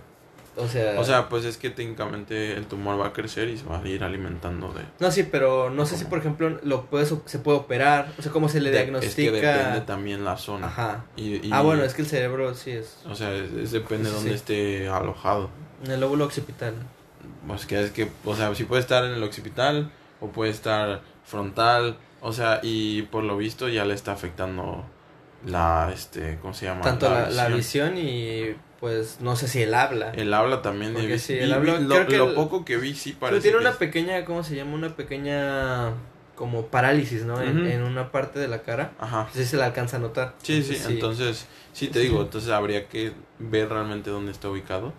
o 0.56 0.66
sea... 0.69 1.00
o 1.00 1.04
sea, 1.04 1.28
pues 1.28 1.44
es 1.44 1.56
que 1.56 1.70
técnicamente 1.70 2.52
el 2.52 2.66
tumor 2.66 3.00
va 3.00 3.06
a 3.08 3.12
crecer 3.12 3.49
y 3.49 3.56
se 3.56 3.64
va 3.64 3.78
a 3.81 3.88
ir 3.88 4.04
alimentando 4.04 4.72
de... 4.72 4.82
no, 5.00 5.10
sí, 5.10 5.22
pero 5.22 5.70
no 5.70 5.87
sé 5.87 5.96
si, 5.96 6.04
por 6.04 6.19
ejemplo, 6.19 6.58
lo 6.62 6.87
puedes, 6.87 7.14
se 7.25 7.38
puede 7.38 7.58
operar, 7.58 8.12
o 8.19 8.22
sea, 8.22 8.31
cómo 8.32 8.49
se 8.49 8.60
le 8.60 8.70
De- 8.70 8.78
diagnostica... 8.78 9.34
Es 9.37 9.40
que 9.40 9.46
depende 9.46 9.81
también 9.82 10.25
la 10.25 10.37
zona. 10.37 10.66
Ajá. 10.66 11.04
Y, 11.16 11.46
y- 11.46 11.50
Ah, 11.52 11.62
bueno, 11.62 11.84
es 11.84 11.94
que 11.94 12.02
el 12.02 12.08
cerebro 12.08 12.54
sí 12.54 12.70
es 12.72 12.99
O 13.08 13.14
sea, 13.14 13.32
es- 13.34 13.52
es 13.52 13.70
depende 13.72 14.08
de 14.10 14.14
dónde 14.14 14.34
esté 14.34 14.88
alojado. 14.88 15.49
en 15.84 15.90
el 15.93 16.00
lóbulo 16.00 16.25
occipital. 16.25 16.75
Pues 17.46 17.66
que 17.66 17.82
es 17.82 17.90
que, 17.90 18.08
o 18.25 18.34
sea, 18.37 18.55
si 18.55 18.64
puede 18.64 18.81
estar 18.82 19.05
en 19.05 19.12
el 19.12 19.22
occipital 19.22 19.90
o 20.20 20.28
puede 20.28 20.50
estar 20.50 21.00
frontal. 21.25 21.96
O 22.20 22.32
sea, 22.32 22.60
y 22.62 23.02
por 23.02 23.25
lo 23.25 23.37
visto 23.37 23.69
ya 23.69 23.84
le 23.84 23.94
está 23.94 24.12
afectando 24.12 24.84
la, 25.44 25.90
este, 25.93 26.38
¿cómo 26.40 26.55
se 26.55 26.66
llama? 26.66 26.82
Tanto 26.82 27.10
la, 27.10 27.31
la 27.31 27.48
visión 27.48 27.96
y, 27.98 28.55
pues, 28.82 29.19
no 29.20 29.37
sé 29.37 29.46
si 29.46 29.62
el 29.62 29.75
habla. 29.75 30.11
El 30.11 30.34
habla 30.34 30.61
también. 30.61 30.93
Porque 30.93 31.14
he 31.14 31.19
sí, 31.20 31.34
visto- 31.34 31.55
el 31.55 31.61
vi- 31.62 31.70
habla- 31.70 31.79
vi- 31.79 31.87
creo 31.87 32.00
lo, 32.02 32.06
que 32.08 32.17
lo 32.19 32.29
el- 32.31 32.34
poco 32.34 32.64
que 32.64 32.76
vi 32.79 32.94
sí 32.94 33.11
Pero 33.12 33.20
parece 33.20 33.43
tiene 33.43 33.58
que 33.58 33.61
una 33.61 33.70
es- 33.70 33.76
pequeña, 33.76 34.25
¿cómo 34.25 34.43
se 34.43 34.56
llama? 34.56 34.75
Una 34.75 34.96
pequeña, 34.96 35.93
como 36.34 36.67
parálisis, 36.67 37.25
¿no? 37.25 37.40
En, 37.40 37.64
en 37.67 37.82
una 37.84 38.11
parte 38.11 38.40
de 38.40 38.49
la 38.49 38.62
cara. 38.62 38.90
Ajá. 38.99 39.29
Sí 39.32 39.44
se 39.44 39.56
la 39.56 39.67
alcanza 39.67 39.99
a 39.99 40.00
notar. 40.00 40.34
Sí, 40.43 40.62
sí, 40.64 40.70
Entonces, 40.75 40.87
entonces, 40.90 41.46
sí 41.73 41.87
te 41.88 42.00
Sí. 42.00 42.08
digo, 42.08 42.23
entonces 42.23 42.50
habría 42.50 42.88
que 42.88 43.12
ver 43.38 43.69
realmente 43.69 44.11
dónde 44.11 44.32
está 44.32 44.49
ubicado 44.50 44.93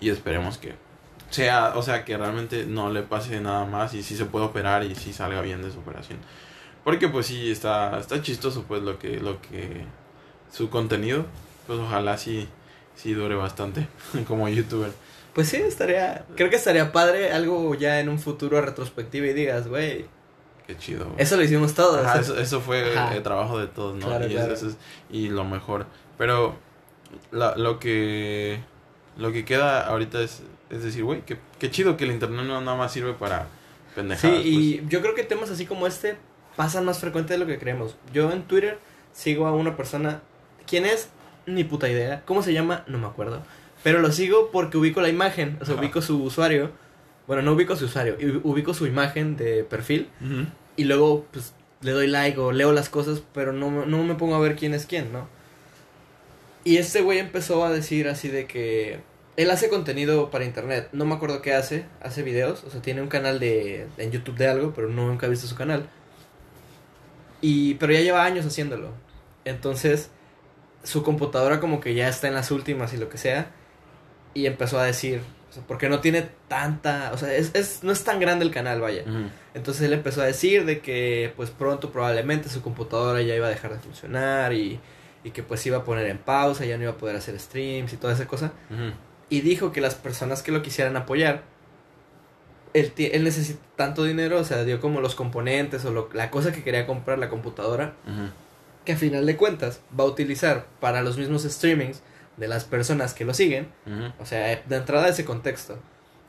y 0.00 0.10
esperemos 0.10 0.58
que 0.58 0.74
sea, 1.30 1.72
o 1.76 1.82
sea, 1.82 2.04
que 2.04 2.18
realmente 2.18 2.66
no 2.66 2.90
le 2.90 3.00
pase 3.02 3.40
nada 3.40 3.64
más 3.64 3.94
y 3.94 4.02
sí 4.02 4.16
se 4.18 4.26
pueda 4.26 4.44
operar 4.46 4.84
y 4.84 4.94
sí 4.94 5.14
salga 5.14 5.40
bien 5.40 5.62
de 5.62 5.70
su 5.70 5.78
operación. 5.78 6.18
Porque 6.84 7.08
pues 7.08 7.24
sí 7.26 7.50
está 7.50 7.98
está 7.98 8.20
chistoso 8.20 8.64
pues 8.68 8.82
lo 8.82 8.98
que 8.98 9.18
lo 9.20 9.40
que 9.40 9.84
su 10.52 10.68
contenido, 10.70 11.24
pues 11.66 11.78
ojalá 11.78 12.18
sí 12.18 12.48
sí 12.94 13.12
dure 13.14 13.34
bastante 13.34 13.86
como 14.28 14.48
youtuber. 14.48 14.90
Pues 15.34 15.48
sí, 15.48 15.56
estaría. 15.56 16.24
Creo 16.36 16.50
que 16.50 16.56
estaría 16.56 16.90
padre 16.92 17.32
algo 17.32 17.74
ya 17.74 18.00
en 18.00 18.08
un 18.08 18.18
futuro 18.18 18.60
retrospectivo 18.60 19.26
y 19.26 19.32
digas, 19.32 19.68
güey, 19.68 20.06
Qué 20.66 20.76
chido. 20.76 21.04
güey. 21.06 21.16
eso 21.22 21.36
lo 21.36 21.42
hicimos 21.44 21.74
todos. 21.74 22.04
Ajá, 22.04 22.20
eso, 22.20 22.38
eso 22.38 22.60
fue 22.60 22.96
Ajá. 22.98 23.14
el 23.14 23.22
trabajo 23.22 23.58
de 23.58 23.66
todos, 23.68 23.96
¿no? 23.96 24.06
Claro, 24.06 24.26
y, 24.26 24.30
claro. 24.30 24.52
Eso 24.52 24.68
es, 24.68 24.76
y 25.08 25.28
lo 25.28 25.44
mejor. 25.44 25.86
Pero 26.18 26.56
la- 27.30 27.56
lo 27.56 27.78
que 27.78 28.60
lo 29.16 29.32
que 29.32 29.44
queda 29.44 29.86
ahorita 29.86 30.20
es, 30.20 30.42
es 30.70 30.82
decir, 30.82 31.04
güey, 31.04 31.22
qué, 31.22 31.38
qué 31.58 31.70
chido 31.70 31.96
que 31.96 32.04
el 32.04 32.12
internet 32.12 32.44
no 32.46 32.60
nada 32.60 32.76
más 32.76 32.92
sirve 32.92 33.12
para 33.14 33.42
Sí, 33.42 33.46
pendejadas. 33.96 34.36
pues. 34.36 34.46
y 34.46 34.82
yo 34.88 35.00
creo 35.00 35.14
que 35.14 35.24
temas 35.24 35.50
así 35.50 35.66
como 35.66 35.86
este 35.86 36.16
pasan 36.56 36.84
más 36.84 36.98
frecuente 36.98 37.34
de 37.34 37.38
lo 37.38 37.46
que 37.46 37.58
creemos. 37.58 37.94
Yo 38.12 38.30
en 38.32 38.42
Twitter 38.42 38.78
sigo 39.12 39.46
a 39.46 39.52
una 39.52 39.76
persona. 39.76 40.22
¿Quién 40.66 40.86
es? 40.86 41.08
Ni 41.46 41.64
puta 41.64 41.88
idea. 41.88 42.22
¿Cómo 42.26 42.42
se 42.42 42.52
llama? 42.52 42.84
No 42.86 42.98
me 42.98 43.06
acuerdo. 43.06 43.42
Pero 43.82 44.00
lo 44.00 44.12
sigo 44.12 44.50
porque 44.52 44.76
ubico 44.78 45.00
la 45.00 45.08
imagen. 45.08 45.56
O 45.60 45.64
sea, 45.64 45.74
Ajá. 45.74 45.82
ubico 45.82 46.02
su 46.02 46.22
usuario. 46.22 46.70
Bueno, 47.26 47.42
no 47.42 47.52
ubico 47.52 47.76
su 47.76 47.86
usuario. 47.86 48.16
Ubico 48.42 48.74
su 48.74 48.86
imagen 48.86 49.36
de 49.36 49.64
perfil. 49.64 50.08
Y 50.76 50.84
luego, 50.84 51.26
pues, 51.32 51.54
le 51.80 51.92
doy 51.92 52.06
like 52.06 52.38
o 52.38 52.52
leo 52.52 52.72
las 52.72 52.88
cosas. 52.88 53.22
Pero 53.32 53.52
no, 53.52 53.70
me- 53.70 53.86
no 53.86 54.02
me 54.04 54.14
pongo 54.16 54.34
a 54.34 54.40
ver 54.40 54.56
quién 54.56 54.74
es 54.74 54.86
quién, 54.86 55.12
¿no? 55.12 55.28
Y 56.64 56.76
este 56.76 57.00
güey 57.00 57.18
empezó 57.18 57.64
a 57.64 57.70
decir 57.70 58.06
así 58.08 58.28
de 58.28 58.46
que. 58.46 59.00
Él 59.36 59.50
hace 59.50 59.70
contenido 59.70 60.30
para 60.30 60.44
internet. 60.44 60.88
No 60.92 61.06
me 61.06 61.14
acuerdo 61.14 61.40
qué 61.40 61.54
hace. 61.54 61.86
Hace 62.02 62.22
videos. 62.22 62.62
O 62.64 62.70
sea, 62.70 62.82
tiene 62.82 63.00
un 63.00 63.08
canal 63.08 63.40
de 63.40 63.86
en 63.96 64.10
YouTube 64.10 64.36
de 64.36 64.48
algo, 64.48 64.74
pero 64.74 64.88
no, 64.88 65.06
nunca 65.06 65.26
he 65.26 65.30
visto 65.30 65.46
su 65.46 65.54
canal. 65.54 65.88
Y 67.40 67.74
pero 67.74 67.92
ya 67.94 68.00
lleva 68.00 68.24
años 68.24 68.44
haciéndolo. 68.44 68.90
Entonces, 69.46 70.10
su 70.82 71.02
computadora 71.02 71.60
como 71.60 71.80
que 71.80 71.94
ya 71.94 72.08
está 72.08 72.28
en 72.28 72.34
las 72.34 72.50
últimas 72.50 72.92
y 72.94 72.96
lo 72.96 73.08
que 73.08 73.18
sea. 73.18 73.50
Y 74.34 74.46
empezó 74.46 74.78
a 74.78 74.84
decir, 74.84 75.20
o 75.50 75.52
sea, 75.52 75.62
porque 75.66 75.88
no 75.88 76.00
tiene 76.00 76.28
tanta, 76.48 77.10
o 77.12 77.18
sea, 77.18 77.34
es, 77.34 77.50
es 77.54 77.82
no 77.82 77.90
es 77.92 78.04
tan 78.04 78.20
grande 78.20 78.44
el 78.44 78.50
canal, 78.52 78.80
vaya. 78.80 79.02
Entonces 79.54 79.82
él 79.82 79.92
empezó 79.92 80.22
a 80.22 80.24
decir 80.26 80.64
de 80.64 80.80
que 80.80 81.32
pues 81.36 81.50
pronto 81.50 81.90
probablemente 81.90 82.48
su 82.48 82.62
computadora 82.62 83.20
ya 83.22 83.34
iba 83.34 83.46
a 83.46 83.50
dejar 83.50 83.72
de 83.72 83.80
funcionar 83.80 84.52
y, 84.52 84.78
y 85.24 85.30
que 85.32 85.42
pues 85.42 85.66
iba 85.66 85.78
a 85.78 85.84
poner 85.84 86.06
en 86.06 86.18
pausa, 86.18 86.64
ya 86.64 86.76
no 86.76 86.84
iba 86.84 86.92
a 86.92 86.96
poder 86.96 87.16
hacer 87.16 87.38
streams 87.38 87.92
y 87.92 87.96
toda 87.96 88.12
esa 88.14 88.26
cosa. 88.26 88.52
Y 89.28 89.40
dijo 89.42 89.72
que 89.72 89.80
las 89.80 89.94
personas 89.96 90.42
que 90.42 90.52
lo 90.52 90.62
quisieran 90.62 90.96
apoyar, 90.96 91.42
él, 92.72 92.92
él 92.96 93.24
necesita 93.24 93.60
tanto 93.76 94.04
dinero, 94.04 94.38
o 94.38 94.44
sea, 94.44 94.62
dio 94.64 94.80
como 94.80 95.00
los 95.00 95.14
componentes 95.16 95.84
o 95.84 95.90
lo- 95.92 96.08
la 96.12 96.30
cosa 96.30 96.52
que 96.52 96.62
quería 96.62 96.86
comprar 96.86 97.18
la 97.18 97.28
computadora. 97.28 97.94
Que 98.84 98.92
a 98.92 98.96
final 98.96 99.26
de 99.26 99.36
cuentas 99.36 99.80
va 99.98 100.04
a 100.04 100.06
utilizar 100.06 100.66
para 100.80 101.02
los 101.02 101.16
mismos 101.18 101.42
streamings 101.42 102.02
de 102.36 102.48
las 102.48 102.64
personas 102.64 103.12
que 103.14 103.24
lo 103.24 103.34
siguen, 103.34 103.68
o 104.18 104.24
sea, 104.26 104.62
de 104.66 104.76
entrada 104.76 105.08
ese 105.08 105.24
contexto. 105.24 105.78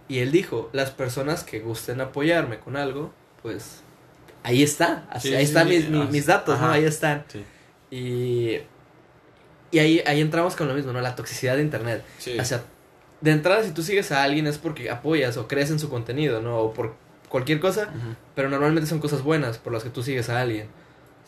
Y 0.08 0.20
él 0.20 0.32
dijo, 0.32 0.70
las 0.74 0.90
personas 0.92 1.44
que 1.44 1.60
gusten 1.62 2.02
apoyarme 2.02 2.60
con 2.60 2.76
algo, 2.76 3.14
pues 3.42 3.82
ahí 4.44 4.62
está, 4.64 5.06
así, 5.10 5.30
Sí, 5.30 5.36
ahí 5.36 5.46
sí, 5.46 5.52
están 5.52 5.68
sí, 5.70 5.76
mis, 5.76 5.90
mis, 5.90 6.02
así- 6.02 6.12
mis 6.12 6.26
datos. 6.26 6.60
Ahí 6.62 6.84
están. 6.84 7.24
Y 7.90 8.60
Y 9.74 9.80
ahí, 9.80 10.04
ahí 10.06 10.20
entramos 10.20 10.56
con 10.58 10.68
lo 10.68 10.74
mismo, 10.74 10.92
¿no? 10.92 11.00
La 11.00 11.16
toxicidad 11.16 11.56
de 11.56 11.62
internet. 11.62 12.04
O 12.40 12.44
sea, 12.44 12.62
de 13.22 13.32
entrada, 13.32 13.64
si 13.64 13.72
tú 13.72 13.84
sigues 13.84 14.12
a 14.12 14.22
alguien 14.24 14.48
es 14.48 14.58
porque 14.58 14.90
apoyas 14.90 15.38
o 15.38 15.48
crees 15.48 15.72
en 15.72 15.80
su 15.80 15.90
contenido, 15.90 16.42
¿no? 16.42 16.58
O 16.58 16.74
por 16.74 16.96
cualquier 17.30 17.62
cosa, 17.62 17.88
pero 18.36 18.50
normalmente 18.50 18.90
son 18.90 19.00
cosas 19.00 19.22
buenas 19.24 19.58
por 19.60 19.72
las 19.72 19.84
que 19.84 19.90
tú 19.90 20.04
sigues 20.04 20.28
a 20.30 20.42
alguien. 20.42 20.68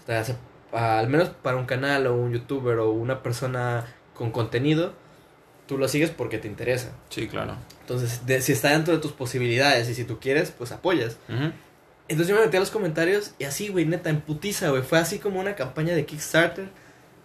O 0.03 0.05
sea, 0.05 0.25
al 0.73 1.07
menos 1.09 1.29
para 1.29 1.57
un 1.57 1.65
canal 1.65 2.07
o 2.07 2.15
un 2.15 2.31
youtuber 2.33 2.77
o 2.79 2.91
una 2.91 3.21
persona 3.23 3.85
con 4.13 4.31
contenido, 4.31 4.93
tú 5.67 5.77
lo 5.77 5.87
sigues 5.87 6.09
porque 6.09 6.37
te 6.37 6.47
interesa. 6.47 6.91
Sí, 7.09 7.27
claro. 7.27 7.55
Entonces, 7.81 8.25
de- 8.25 8.41
si 8.41 8.51
está 8.51 8.69
dentro 8.71 8.93
de 8.93 8.99
tus 8.99 9.11
posibilidades 9.11 9.89
y 9.89 9.95
si 9.95 10.03
tú 10.03 10.19
quieres, 10.19 10.51
pues 10.51 10.71
apoyas. 10.71 11.17
Entonces 12.09 12.27
yo 12.27 12.35
me 12.35 12.45
metí 12.45 12.57
a 12.57 12.59
los 12.59 12.69
comentarios 12.71 13.31
y 13.39 13.45
así, 13.45 13.69
güey, 13.69 13.85
neta, 13.85 14.09
en 14.09 14.21
putiza, 14.21 14.69
güey. 14.69 14.81
Fue 14.83 14.99
así 14.99 15.19
como 15.19 15.39
una 15.39 15.55
campaña 15.55 15.95
de 15.95 16.05
Kickstarter 16.05 16.67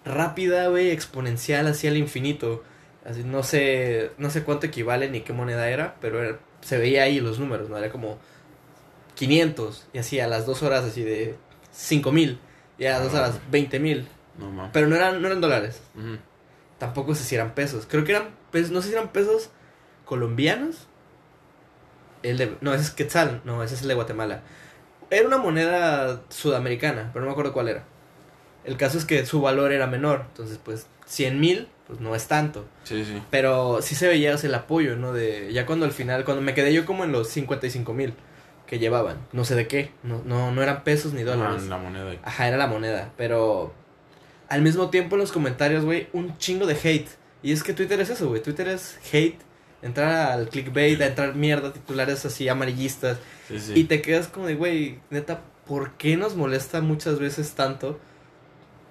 rápida, 0.05 0.69
güey, 0.69 0.90
exponencial, 0.90 1.67
así 1.67 1.87
al 1.88 1.97
infinito. 1.97 2.62
Así, 3.05 3.25
no 3.25 3.43
sé, 3.43 4.11
no 4.19 4.31
sé 4.31 4.43
cuánto 4.45 4.67
equivale 4.67 5.09
ni 5.11 5.23
qué 5.23 5.33
moneda 5.33 5.69
era, 5.69 5.97
pero 6.00 6.23
era- 6.23 6.38
se 6.61 6.78
veía 6.78 7.05
ahí 7.05 7.21
los 7.21 7.38
números, 7.38 7.69
¿no? 7.71 7.76
Era 7.78 7.90
como 7.90 8.19
500 9.14 9.87
y 9.93 9.99
así 9.99 10.21
a 10.21 10.26
las 10.28 10.47
dos 10.47 10.62
horas 10.62 10.85
así 10.85 11.02
de 11.02 11.35
5 11.73 12.12
mil 12.12 12.38
y 12.78 12.87
a 12.87 12.92
las 12.92 13.04
dos 13.04 13.14
horas 13.14 13.40
20 13.50 13.78
mil. 13.80 14.08
No. 14.38 14.70
Pero 14.73 14.87
no 14.87 14.94
eran, 14.94 15.20
no 15.20 15.26
eran 15.26 15.40
dólares, 15.40 15.80
tampoco 16.78 17.14
sé 17.14 17.25
si 17.25 17.35
eran 17.35 17.54
pesos. 17.54 17.87
Creo 17.88 18.04
que 18.04 18.12
eran 18.12 18.28
pesos, 18.52 18.70
no 18.70 18.80
sé 18.80 18.88
si 18.88 18.94
eran 18.94 19.08
pesos 19.08 19.50
colombianos. 20.04 20.87
El 22.23 22.38
de, 22.38 22.56
no, 22.61 22.73
ese 22.73 22.85
es 22.85 22.90
Quetzal, 22.90 23.42
no, 23.44 23.62
ese 23.62 23.75
es 23.75 23.82
el 23.82 23.88
de 23.88 23.94
Guatemala. 23.94 24.42
Era 25.11 25.26
una 25.26 25.38
moneda 25.38 26.23
sudamericana, 26.28 27.11
pero 27.12 27.25
no 27.25 27.26
me 27.26 27.32
acuerdo 27.32 27.52
cuál 27.52 27.68
era. 27.68 27.85
El 28.64 28.76
caso 28.76 28.99
es 28.99 29.04
que 29.04 29.25
su 29.26 29.40
valor 29.40 29.73
era 29.73 29.87
menor, 29.87 30.26
entonces 30.28 30.61
pues 30.62 30.87
100 31.06 31.40
mil, 31.40 31.68
pues 31.87 32.00
no 32.00 32.14
es 32.14 32.28
tanto. 32.28 32.66
Sí, 32.85 33.04
sí. 33.04 33.23
Pero 33.30 33.80
sí 33.82 33.94
se 33.94 34.06
veía 34.06 34.35
o 34.35 34.38
sea, 34.38 34.49
el 34.49 34.54
apoyo, 34.54 34.97
¿no? 34.97 35.12
De, 35.12 35.52
ya 35.52 35.66
cuando 35.66 35.85
al 35.85 35.92
final, 35.92 36.25
cuando 36.25 36.42
me 36.42 36.54
quedé 36.54 36.73
yo 36.73 36.85
como 36.87 37.04
en 37.04 37.12
los 37.12 37.28
55 37.28 37.92
mil 37.92 38.14
que 38.69 38.79
llevaban, 38.79 39.17
no 39.33 39.45
sé 39.45 39.55
de 39.57 39.67
qué, 39.67 39.91
no, 40.05 40.23
no, 40.25 40.53
no 40.53 40.63
eran 40.63 40.85
pesos 40.85 41.13
ni 41.15 41.23
dólares. 41.23 41.65
la 41.69 41.79
moneda. 41.79 42.13
Ajá, 42.23 42.47
era 42.49 42.57
la 42.59 42.67
moneda, 42.69 43.13
pero 43.17 43.73
al 44.49 44.63
mismo 44.63 44.91
tiempo 44.91 45.17
en 45.17 45.21
los 45.21 45.33
comentarios, 45.33 45.85
güey, 45.85 46.09
un 46.13 46.37
chingo 46.39 46.67
de 46.67 46.75
hate. 46.75 47.09
Y 47.43 47.53
es 47.53 47.63
que 47.63 47.73
Twitter 47.73 47.99
es 48.01 48.11
eso, 48.11 48.29
güey. 48.29 48.43
Twitter 48.43 48.69
es 48.69 48.99
hate, 49.13 49.39
entrar 49.81 50.33
al 50.33 50.49
clickbait, 50.49 51.01
a 51.01 51.07
entrar 51.07 51.35
mierda, 51.35 51.73
titulares 51.73 52.25
así 52.27 52.49
amarillistas. 52.49 53.19
Sí, 53.49 53.59
sí. 53.59 53.73
Y 53.75 53.85
te 53.85 54.03
quedas 54.03 54.29
como 54.29 54.47
de, 54.47 54.55
güey, 54.55 55.01
neta, 55.11 55.41
¿por 55.67 55.93
qué 55.93 56.17
nos 56.17 56.37
molesta 56.37 56.81
muchas 56.83 57.19
veces 57.19 57.53
tanto 57.53 57.99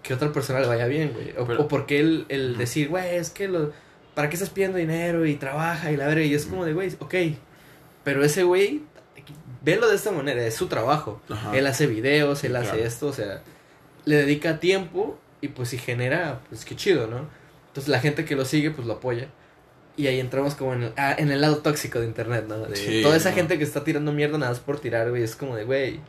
que 0.01 0.13
otra 0.13 0.31
persona 0.31 0.59
le 0.59 0.67
vaya 0.67 0.87
bien, 0.87 1.11
güey? 1.13 1.33
O, 1.37 1.45
Pero- 1.45 1.61
o 1.61 1.67
por 1.67 1.85
qué 1.85 1.99
el, 1.99 2.25
el 2.29 2.57
decir, 2.57 2.89
güey, 2.89 3.15
es 3.15 3.29
que 3.29 3.47
lo... 3.47 3.71
¿Para 4.15 4.29
qué 4.29 4.35
estás 4.37 4.49
pidiendo 4.49 4.79
dinero 4.79 5.25
y 5.27 5.35
trabaja 5.35 5.91
y 5.91 5.97
la 5.97 6.07
verga? 6.07 6.23
Y 6.23 6.33
es 6.33 6.47
como 6.47 6.65
de, 6.65 6.73
güey, 6.73 6.89
ok. 6.99 7.13
Pero 8.03 8.23
ese 8.23 8.41
güey, 8.43 8.81
velo 9.67 9.87
de 9.89 9.95
esta 9.97 10.11
manera, 10.11 10.41
es 10.45 10.55
su 10.55 10.67
trabajo. 10.67 11.21
Ajá. 11.29 11.55
Él 11.57 11.67
hace 11.67 11.87
videos, 11.87 12.41
él 12.45 12.55
hace 12.55 12.83
esto, 12.85 13.07
o 13.07 13.13
sea, 13.13 13.41
le 14.05 14.15
dedica 14.15 14.59
tiempo 14.61 15.19
y 15.41 15.49
pues 15.49 15.67
si 15.69 15.77
genera, 15.77 16.39
pues 16.49 16.63
qué 16.63 16.75
chido, 16.77 17.07
¿no? 17.07 17.27
Entonces 17.67 17.89
la 17.89 17.99
gente 17.99 18.23
que 18.23 18.35
lo 18.37 18.45
sigue, 18.45 18.71
pues 18.71 18.87
lo 18.87 18.93
apoya. 18.93 19.27
Y 19.97 20.07
ahí 20.07 20.19
entramos 20.19 20.55
como 20.55 20.73
en 20.73 20.83
el, 20.83 20.93
ah, 20.95 21.13
en 21.17 21.31
el 21.31 21.41
lado 21.41 21.57
tóxico 21.57 21.99
de 21.99 22.05
internet, 22.05 22.45
¿no? 22.47 22.59
De 22.59 22.75
Sí, 22.75 23.01
toda 23.03 23.17
esa 23.17 23.31
no. 23.31 23.35
gente 23.35 23.57
que 23.57 23.63
está 23.65 23.83
tirando 23.83 24.13
mierda 24.13 24.37
nada 24.37 24.51
más 24.51 24.61
por 24.61 24.79
tirar, 24.79 25.09
güey, 25.09 25.23
es 25.23 25.35
como 25.35 25.55
de, 25.57 25.65
güey, 25.65 25.99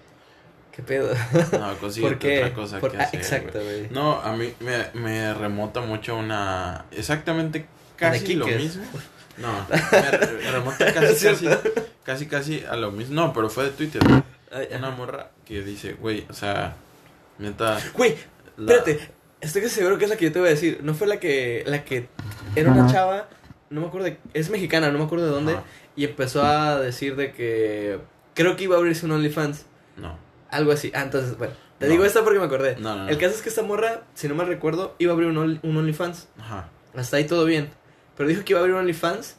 ¿qué 0.76 0.82
pedo? 0.82 1.12
No, 1.52 1.74
¿Por 2.00 2.18
qué? 2.18 2.38
otra 2.44 2.54
cosa 2.54 2.78
Por- 2.80 2.92
que 2.92 2.98
ah, 2.98 3.02
hacer, 3.04 3.20
exacto, 3.20 3.58
güey. 3.60 3.88
No, 3.90 4.20
a 4.20 4.36
mí 4.36 4.52
me, 4.60 5.00
me 5.00 5.34
remota 5.34 5.80
mucho 5.80 6.16
una... 6.16 6.84
Exactamente 6.92 7.66
casi 7.96 8.34
lo 8.36 8.46
mismo. 8.46 8.84
No, 9.40 9.66
me 9.68 10.92
casi, 10.92 11.26
casi, 11.26 11.48
casi, 12.04 12.26
casi 12.26 12.64
a 12.68 12.76
lo 12.76 12.90
mismo. 12.90 13.14
No, 13.14 13.32
pero 13.32 13.48
fue 13.48 13.64
de 13.64 13.70
Twitter. 13.70 14.02
Ay, 14.52 14.68
Una 14.76 14.90
morra 14.90 15.30
que 15.44 15.62
dice, 15.62 15.92
güey, 15.94 16.26
o 16.28 16.32
sea, 16.32 16.74
neta... 17.38 17.78
Güey, 17.94 18.16
la- 18.56 18.74
espérate, 18.74 19.10
estoy 19.40 19.62
casi 19.62 19.74
seguro 19.76 19.98
que 19.98 20.04
es 20.04 20.10
la 20.10 20.16
que 20.16 20.24
yo 20.26 20.32
te 20.32 20.40
voy 20.40 20.48
a 20.48 20.52
decir. 20.52 20.80
No 20.82 20.94
fue 20.94 21.06
la 21.06 21.20
que, 21.20 21.62
la 21.66 21.84
que 21.84 22.08
era 22.56 22.70
una 22.72 22.90
chava, 22.90 23.28
no 23.70 23.80
me 23.80 23.86
acuerdo, 23.88 24.06
de- 24.06 24.18
es 24.34 24.50
mexicana, 24.50 24.90
no 24.90 24.98
me 24.98 25.04
acuerdo 25.04 25.26
de 25.26 25.30
dónde. 25.32 25.56
Y 25.96 26.04
empezó 26.04 26.42
a 26.44 26.78
decir 26.80 27.16
de 27.16 27.32
que 27.32 27.98
creo 28.34 28.56
que 28.56 28.64
iba 28.64 28.76
a 28.76 28.78
abrirse 28.78 29.04
un 29.06 29.12
OnlyFans. 29.12 29.66
No, 29.96 30.16
Algo 30.50 30.72
así. 30.72 30.90
Ah, 30.94 31.02
entonces, 31.02 31.36
bueno. 31.38 31.52
Te 31.78 31.86
No. 31.86 31.92
digo 31.92 32.04
esta 32.04 32.24
porque 32.24 32.38
me 32.40 32.44
acordé. 32.46 32.76
no, 32.80 32.96
no. 32.96 33.04
no. 33.04 33.08
El 33.08 33.18
caso 33.18 33.34
es 33.34 33.42
que 33.42 33.48
esta 33.50 33.62
morra, 33.62 34.02
si 34.14 34.26
no 34.28 34.34
mal 34.34 34.46
recuerdo, 34.48 34.94
iba 34.98 35.12
a 35.12 35.14
abrir 35.14 35.28
un, 35.28 35.36
Only- 35.36 35.60
un 35.62 35.76
OnlyFans. 35.76 36.26
Ajá. 36.40 36.68
Hasta 36.96 37.18
ahí 37.18 37.24
todo 37.24 37.44
bien. 37.44 37.70
Pero 38.18 38.28
dijo 38.28 38.44
que 38.44 38.52
iba 38.52 38.58
a 38.58 38.62
abrir 38.62 38.74
un 38.74 38.80
OnlyFans 38.82 39.36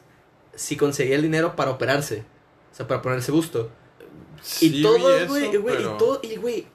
si 0.56 0.76
conseguía 0.76 1.14
el 1.14 1.22
dinero 1.22 1.54
para 1.54 1.70
operarse. 1.70 2.24
O 2.72 2.74
sea, 2.74 2.88
para 2.88 3.00
ponerse 3.02 3.30
busto. 3.30 3.70
Sí 4.42 4.66
y 4.66 4.70
vi 4.70 4.82
todo, 4.82 5.14
eso, 5.16 5.28
güey, 5.28 5.50
pero- 5.62 5.94
y 5.94 5.98
todo, 5.98 6.20
y 6.24 6.36
güey, 6.36 6.66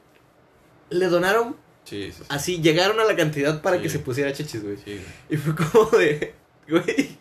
le 0.92 1.08
donaron 1.08 1.56
Sí, 1.84 2.12
sí, 2.12 2.20
sí. 2.20 2.24
así, 2.30 2.62
llegaron 2.62 3.00
a 3.00 3.04
la 3.04 3.16
cantidad 3.16 3.62
para 3.62 3.78
Sí. 3.78 3.84
que 3.84 3.90
se 3.90 4.00
pusiera 4.00 4.32
chichis, 4.34 4.64
güey. 4.64 4.78
Sí. 4.78 5.04
Y 5.30 5.38
fue 5.38 5.56
como 5.56 5.86
de, 5.98 6.34
güey, 6.70 7.18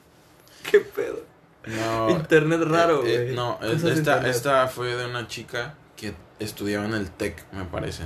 qué 0.71 0.81
pedo. 0.81 1.25
No, 1.67 2.11
Internet 2.11 2.61
raro, 2.63 3.05
eh, 3.07 3.15
eh, 3.15 3.23
güey. 3.25 3.35
no, 3.35 3.59
esta, 3.63 4.29
esta 4.29 4.69
fue 4.69 4.95
de 4.97 5.07
una 5.07 5.27
chica 5.29 5.75
que 5.97 6.15
estudiaba 6.39 6.85
en 6.85 6.93
el 6.95 7.11
TEC, 7.11 7.43
me 7.53 7.65
parece. 7.65 8.05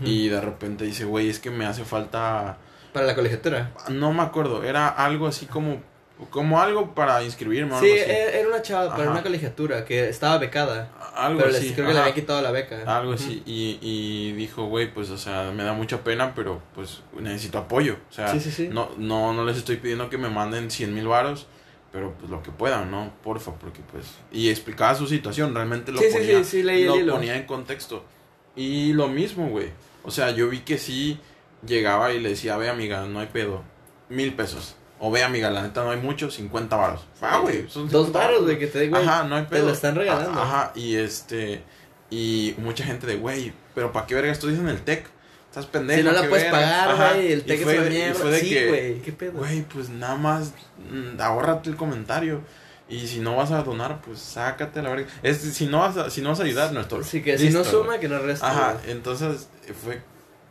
Y 0.00 0.28
de 0.28 0.40
repente 0.40 0.84
dice, 0.84 1.04
güey, 1.04 1.28
es 1.28 1.38
que 1.38 1.50
me 1.50 1.64
hace 1.66 1.84
falta... 1.84 2.58
Para 2.92 3.06
la 3.06 3.14
colegiatura. 3.14 3.72
No 3.90 4.12
me 4.12 4.22
acuerdo, 4.22 4.64
era 4.64 4.88
algo 4.88 5.26
así 5.26 5.44
como... 5.46 5.82
Como 6.30 6.58
algo 6.60 6.94
para 6.94 7.22
inscribirme 7.22 7.74
o 7.74 7.80
Sí, 7.80 7.90
algo 7.90 8.02
así. 8.02 8.10
e- 8.10 8.38
era 8.40 8.48
una 8.48 8.62
chava 8.62 8.96
para 8.96 9.10
una 9.10 9.22
colegiatura 9.22 9.84
que 9.84 10.08
estaba 10.08 10.38
becada. 10.38 10.90
algo 11.14 11.38
pero 11.40 11.50
les- 11.52 11.60
así. 11.60 11.72
creo 11.74 11.86
que 11.86 11.92
le 11.92 11.98
ajá. 11.98 12.08
había 12.08 12.14
quitado 12.14 12.40
la 12.42 12.50
beca. 12.50 12.82
Algo 12.96 13.12
así. 13.12 13.42
Y, 13.46 13.78
y 13.82 14.32
dijo, 14.32 14.64
güey, 14.66 14.92
pues, 14.92 15.10
o 15.10 15.18
sea, 15.18 15.50
me 15.54 15.62
da 15.62 15.72
mucha 15.74 16.02
pena, 16.04 16.34
pero 16.34 16.62
pues 16.74 17.02
necesito 17.18 17.58
apoyo. 17.58 17.96
O 18.10 18.12
sea, 18.12 18.28
Sí, 18.32 18.40
sí, 18.40 18.50
sí. 18.50 18.68
No, 18.72 18.90
no, 18.96 19.32
no 19.34 19.44
les 19.44 19.56
estoy 19.58 19.76
pidiendo 19.76 20.08
que 20.10 20.16
me 20.18 20.28
manden 20.30 20.70
100 20.70 20.94
mil 20.94 21.06
varos, 21.06 21.46
pero 21.92 22.12
pues 22.18 22.30
lo 22.30 22.42
que 22.42 22.50
puedan, 22.50 22.90
¿no? 22.90 23.12
Porfa, 23.22 23.52
porque 23.52 23.80
pues... 23.92 24.06
Y 24.32 24.48
explicaba 24.50 24.94
su 24.94 25.06
situación, 25.06 25.54
realmente 25.54 25.92
lo 25.92 26.00
ponía, 26.00 26.42
lo 26.86 26.96
hilo. 26.96 27.14
ponía 27.14 27.36
en 27.36 27.44
contexto. 27.44 28.04
Y 28.54 28.92
lo 28.94 29.08
mismo, 29.08 29.48
güey. 29.48 29.68
O 30.02 30.10
sea, 30.10 30.30
yo 30.30 30.48
vi 30.48 30.60
que 30.60 30.78
sí 30.78 31.18
llegaba 31.66 32.12
y 32.12 32.20
le 32.20 32.30
decía, 32.30 32.56
ve 32.56 32.68
amiga, 32.70 33.04
no 33.06 33.20
hay 33.20 33.26
pedo, 33.26 33.62
mil 34.08 34.34
pesos. 34.34 34.76
O 34.98 35.10
ve 35.10 35.22
amiga, 35.22 35.50
la 35.50 35.62
neta 35.62 35.84
no 35.84 35.90
hay 35.90 35.98
mucho, 35.98 36.30
50 36.30 36.74
varos. 36.76 37.06
Ah, 37.20 37.38
güey. 37.42 37.68
son 37.68 37.88
Dos 37.88 38.06
50 38.06 38.18
varos, 38.18 38.42
güey, 38.44 38.58
que 38.58 38.66
te 38.66 38.80
digo. 38.80 38.96
Ajá, 38.96 39.24
no 39.24 39.36
hay 39.36 39.42
te 39.44 39.50
pedo. 39.50 39.66
lo 39.66 39.72
están 39.72 39.94
regalando. 39.94 40.40
Ajá, 40.40 40.72
y 40.74 40.96
este. 40.96 41.62
Y 42.08 42.54
mucha 42.58 42.84
gente 42.84 43.06
de, 43.06 43.16
güey, 43.16 43.52
pero 43.74 43.92
¿para 43.92 44.06
qué 44.06 44.14
verga 44.14 44.32
estudias 44.32 44.60
en 44.60 44.68
el 44.68 44.80
TEC? 44.82 45.06
Estás 45.48 45.66
pendejo. 45.66 45.98
Si 45.98 46.04
no 46.04 46.12
la 46.12 46.28
puedes 46.28 46.50
verga". 46.50 46.50
pagar, 46.50 47.14
güey, 47.16 47.32
el 47.32 47.38
y 47.40 47.42
TEC 47.42 47.60
es 47.60 47.66
una 47.66 47.90
mierda. 47.90 48.14
fue 48.14 48.30
de 48.30 48.40
Sí, 48.40 48.66
güey, 48.68 49.02
qué 49.02 49.12
pedo. 49.12 49.32
Güey, 49.32 49.62
pues 49.62 49.88
nada 49.90 50.14
más 50.16 50.52
mm, 50.90 51.20
ahórrate 51.20 51.70
el 51.70 51.76
comentario. 51.76 52.40
Y 52.88 53.08
si 53.08 53.18
no 53.18 53.34
vas 53.34 53.50
a 53.50 53.62
donar, 53.64 54.00
pues 54.00 54.20
sácate 54.20 54.80
la 54.80 54.90
verga. 54.90 55.08
Es, 55.24 55.38
si, 55.38 55.66
no 55.66 55.80
vas 55.80 55.96
a, 55.96 56.08
si 56.08 56.20
no 56.20 56.28
vas 56.28 56.38
a 56.40 56.44
ayudar, 56.44 56.72
no 56.72 56.80
estoy. 56.80 57.00
Así 57.00 57.20
que 57.20 57.36
si 57.36 57.50
no 57.50 57.58
Listo, 57.58 57.82
suma, 57.82 57.98
que 57.98 58.08
no 58.08 58.18
resta. 58.20 58.48
Ajá, 58.48 58.76
entonces 58.86 59.48
fue, 59.82 60.00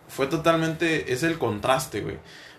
fue 0.10 0.28
totalmente, 0.28 1.14
es 1.14 1.24
el 1.24 1.38
contraste, 1.38 2.02
güey, 2.02 2.18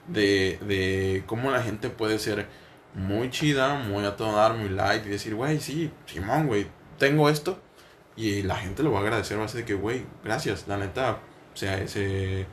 de, 0.08 0.58
de 0.66 1.22
cómo 1.26 1.50
la 1.50 1.62
gente 1.62 1.90
puede 1.90 2.18
ser 2.18 2.46
muy 2.94 3.30
chida, 3.30 3.74
muy 3.74 4.04
a 4.04 4.16
todo 4.16 4.36
dar, 4.36 4.54
muy 4.54 4.68
light 4.70 5.04
y 5.06 5.10
decir, 5.10 5.34
güey, 5.34 5.60
sí, 5.60 5.90
Simón, 6.06 6.46
güey, 6.46 6.66
tengo 6.98 7.28
esto 7.28 7.60
y 8.16 8.42
la 8.42 8.56
gente 8.56 8.82
lo 8.82 8.92
va 8.92 9.00
a 9.00 9.02
agradecer, 9.02 9.38
va 9.38 9.44
a 9.44 9.48
ser 9.48 9.64
que, 9.64 9.74
güey, 9.74 10.04
gracias, 10.24 10.64
la 10.66 10.78
neta, 10.78 11.18
se, 11.54 11.86
se, 11.88 12.46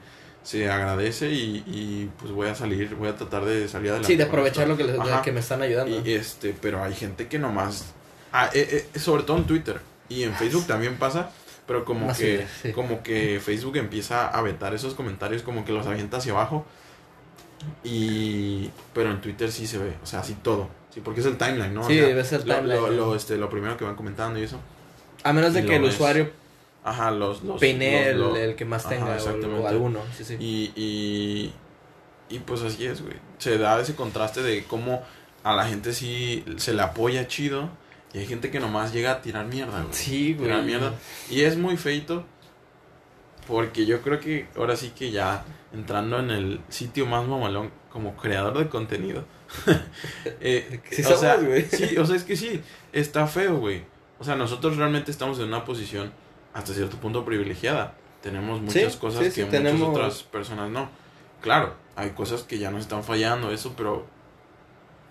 se 0.44 0.70
agradece 0.70 1.30
y, 1.32 1.64
y 1.66 2.12
pues 2.20 2.32
voy 2.34 2.50
a 2.50 2.56
salir, 2.56 2.96
voy 2.96 3.08
a 3.08 3.16
tratar 3.16 3.46
de 3.46 3.68
salir 3.70 3.90
adelante. 3.92 4.08
Sí, 4.08 4.18
de 4.18 4.24
aprovechar 4.24 4.64
esto". 4.70 4.72
lo 4.72 4.78
que, 4.78 4.84
les- 4.84 5.22
que 5.22 5.32
me 5.32 5.40
están 5.40 5.62
ayudando. 5.62 6.02
Y 6.06 6.14
este, 6.14 6.54
pero 6.62 6.84
hay 6.84 6.94
gente 6.94 7.28
que 7.30 7.40
nomás, 7.40 7.94
ah, 8.34 8.50
eh, 8.54 8.88
eh, 8.94 9.00
sobre 9.00 9.24
todo 9.24 9.38
en 9.38 9.46
Twitter 9.46 9.80
y 10.10 10.24
en 10.24 10.34
Facebook 10.34 10.68
también 10.68 10.98
pasa, 10.98 11.30
pero 11.66 11.86
como 11.86 12.08
Más 12.08 12.18
que, 12.18 12.46
sí. 12.62 12.74
como 12.74 13.02
que 13.04 13.40
Facebook 13.40 13.78
empieza 13.78 14.28
a 14.28 14.42
vetar 14.42 14.74
esos 14.74 14.94
comentarios, 14.96 15.44
como 15.44 15.64
que 15.64 15.72
los 15.72 15.88
avienta 15.88 16.18
hacia 16.18 16.34
abajo. 16.34 16.66
Y, 17.84 18.70
pero 18.93 19.12
en 19.12 19.22
Twitter 19.22 19.51
sí 19.51 19.67
se 19.67 19.77
ve, 19.77 19.93
o 20.01 20.05
sea, 20.05 20.20
así 20.20 20.36
todo, 20.41 20.70
sí, 20.93 21.01
porque 21.03 21.20
es 21.20 21.25
el 21.25 21.38
timeline, 21.38 21.74
¿no? 21.74 21.82
O 21.82 21.88
Sí, 21.88 21.96
sea, 21.96 22.08
debe 22.08 22.24
ser 22.24 22.48
lo, 22.48 22.55
timeline, 22.55 22.98
lo, 22.98 23.15
este, 23.15 23.38
lo 23.38 23.50
primero 23.50 23.75
que 23.77 23.84
van 23.86 23.96
comentando 23.96 24.39
y 24.39 24.43
eso. 24.43 24.60
a 25.24 25.34
menos 25.34 25.53
de 25.53 25.65
que 25.65 25.75
el 25.75 25.82
ves. 25.84 25.96
usuario 25.96 26.32
Ajá, 26.86 27.12
los, 27.12 27.43
los, 27.43 27.60
peine 27.62 28.10
el, 28.10 28.20
los- 28.20 28.32
lo- 28.34 28.38
el 28.38 28.55
que 28.55 28.65
más 28.65 28.86
Ajá, 28.86 28.96
tenga 28.96 29.17
o, 29.17 29.67
alguno. 29.67 30.00
Sí, 30.17 30.24
sí. 30.25 30.36
Y, 30.39 30.72
y, 30.75 31.53
y 32.36 32.39
pues 32.39 32.62
así 32.62 32.86
es, 32.86 33.01
güey. 33.01 33.15
Se 33.38 33.58
da 33.58 33.79
ese 33.79 33.96
contraste 33.96 34.41
de 34.43 34.63
cómo 34.65 35.01
a 35.43 35.55
la 35.55 35.65
gente 35.65 35.93
sí 35.93 36.43
se 36.58 36.74
le 36.74 36.82
apoya 36.82 37.25
chido 37.27 37.70
y 38.13 38.17
hay 38.20 38.25
gente 38.25 38.51
que 38.51 38.60
nomás 38.60 38.91
llega 38.91 39.12
a 39.13 39.22
tirar 39.22 39.46
mierda, 39.46 39.79
güey. 39.82 39.93
Sí, 39.93 40.34
güey. 40.34 40.48
Tirar 40.48 40.63
mierda. 40.63 40.93
Y 41.29 41.41
es 41.41 41.55
muy 41.58 41.77
feito 41.77 42.25
Porque 43.48 43.86
yo 43.86 44.02
creo 44.02 44.20
que 44.20 44.48
ahora 44.58 44.76
sí 44.76 44.92
que 44.96 45.12
ya 45.12 45.44
entrando 45.74 46.20
en 46.20 46.30
el 46.32 46.62
sitio 46.70 47.06
más 47.06 47.28
mamalón 47.28 47.72
como 47.92 48.16
creador 48.16 48.58
de 48.58 48.70
contenido. 48.70 49.26
eh, 50.42 50.82
Sí 50.90 51.02
o 51.02 51.06
somos, 51.06 51.20
sea, 51.20 51.38
sí, 51.72 51.98
o 51.98 52.06
sea, 52.06 52.16
es 52.16 52.24
que 52.24 52.36
sí, 52.36 52.62
está 52.92 53.28
feo, 53.28 53.58
güey. 53.58 53.84
O 54.20 54.24
sea, 54.24 54.36
nosotros 54.36 54.78
realmente 54.78 55.12
estamos 55.12 55.40
en 55.40 55.46
una 55.46 55.66
posición 55.66 56.12
hasta 56.54 56.74
cierto 56.74 56.98
punto 56.98 57.26
privilegiada. 57.26 57.96
Tenemos 58.22 58.62
muchas 58.62 58.94
Sí, 58.94 59.00
cosas 59.00 59.26
sí, 59.34 59.44
que 59.44 59.50
tenemos- 59.50 59.80
muchas 59.80 59.96
otras 59.96 60.24
personas 60.24 60.70
no. 60.70 60.90
Claro, 61.42 61.74
hay 61.96 62.12
cosas 62.12 62.44
que 62.44 62.58
ya 62.58 62.72
no 62.72 62.78
están 62.78 63.04
fallando, 63.04 63.52
eso, 63.52 63.74
pero 63.76 64.06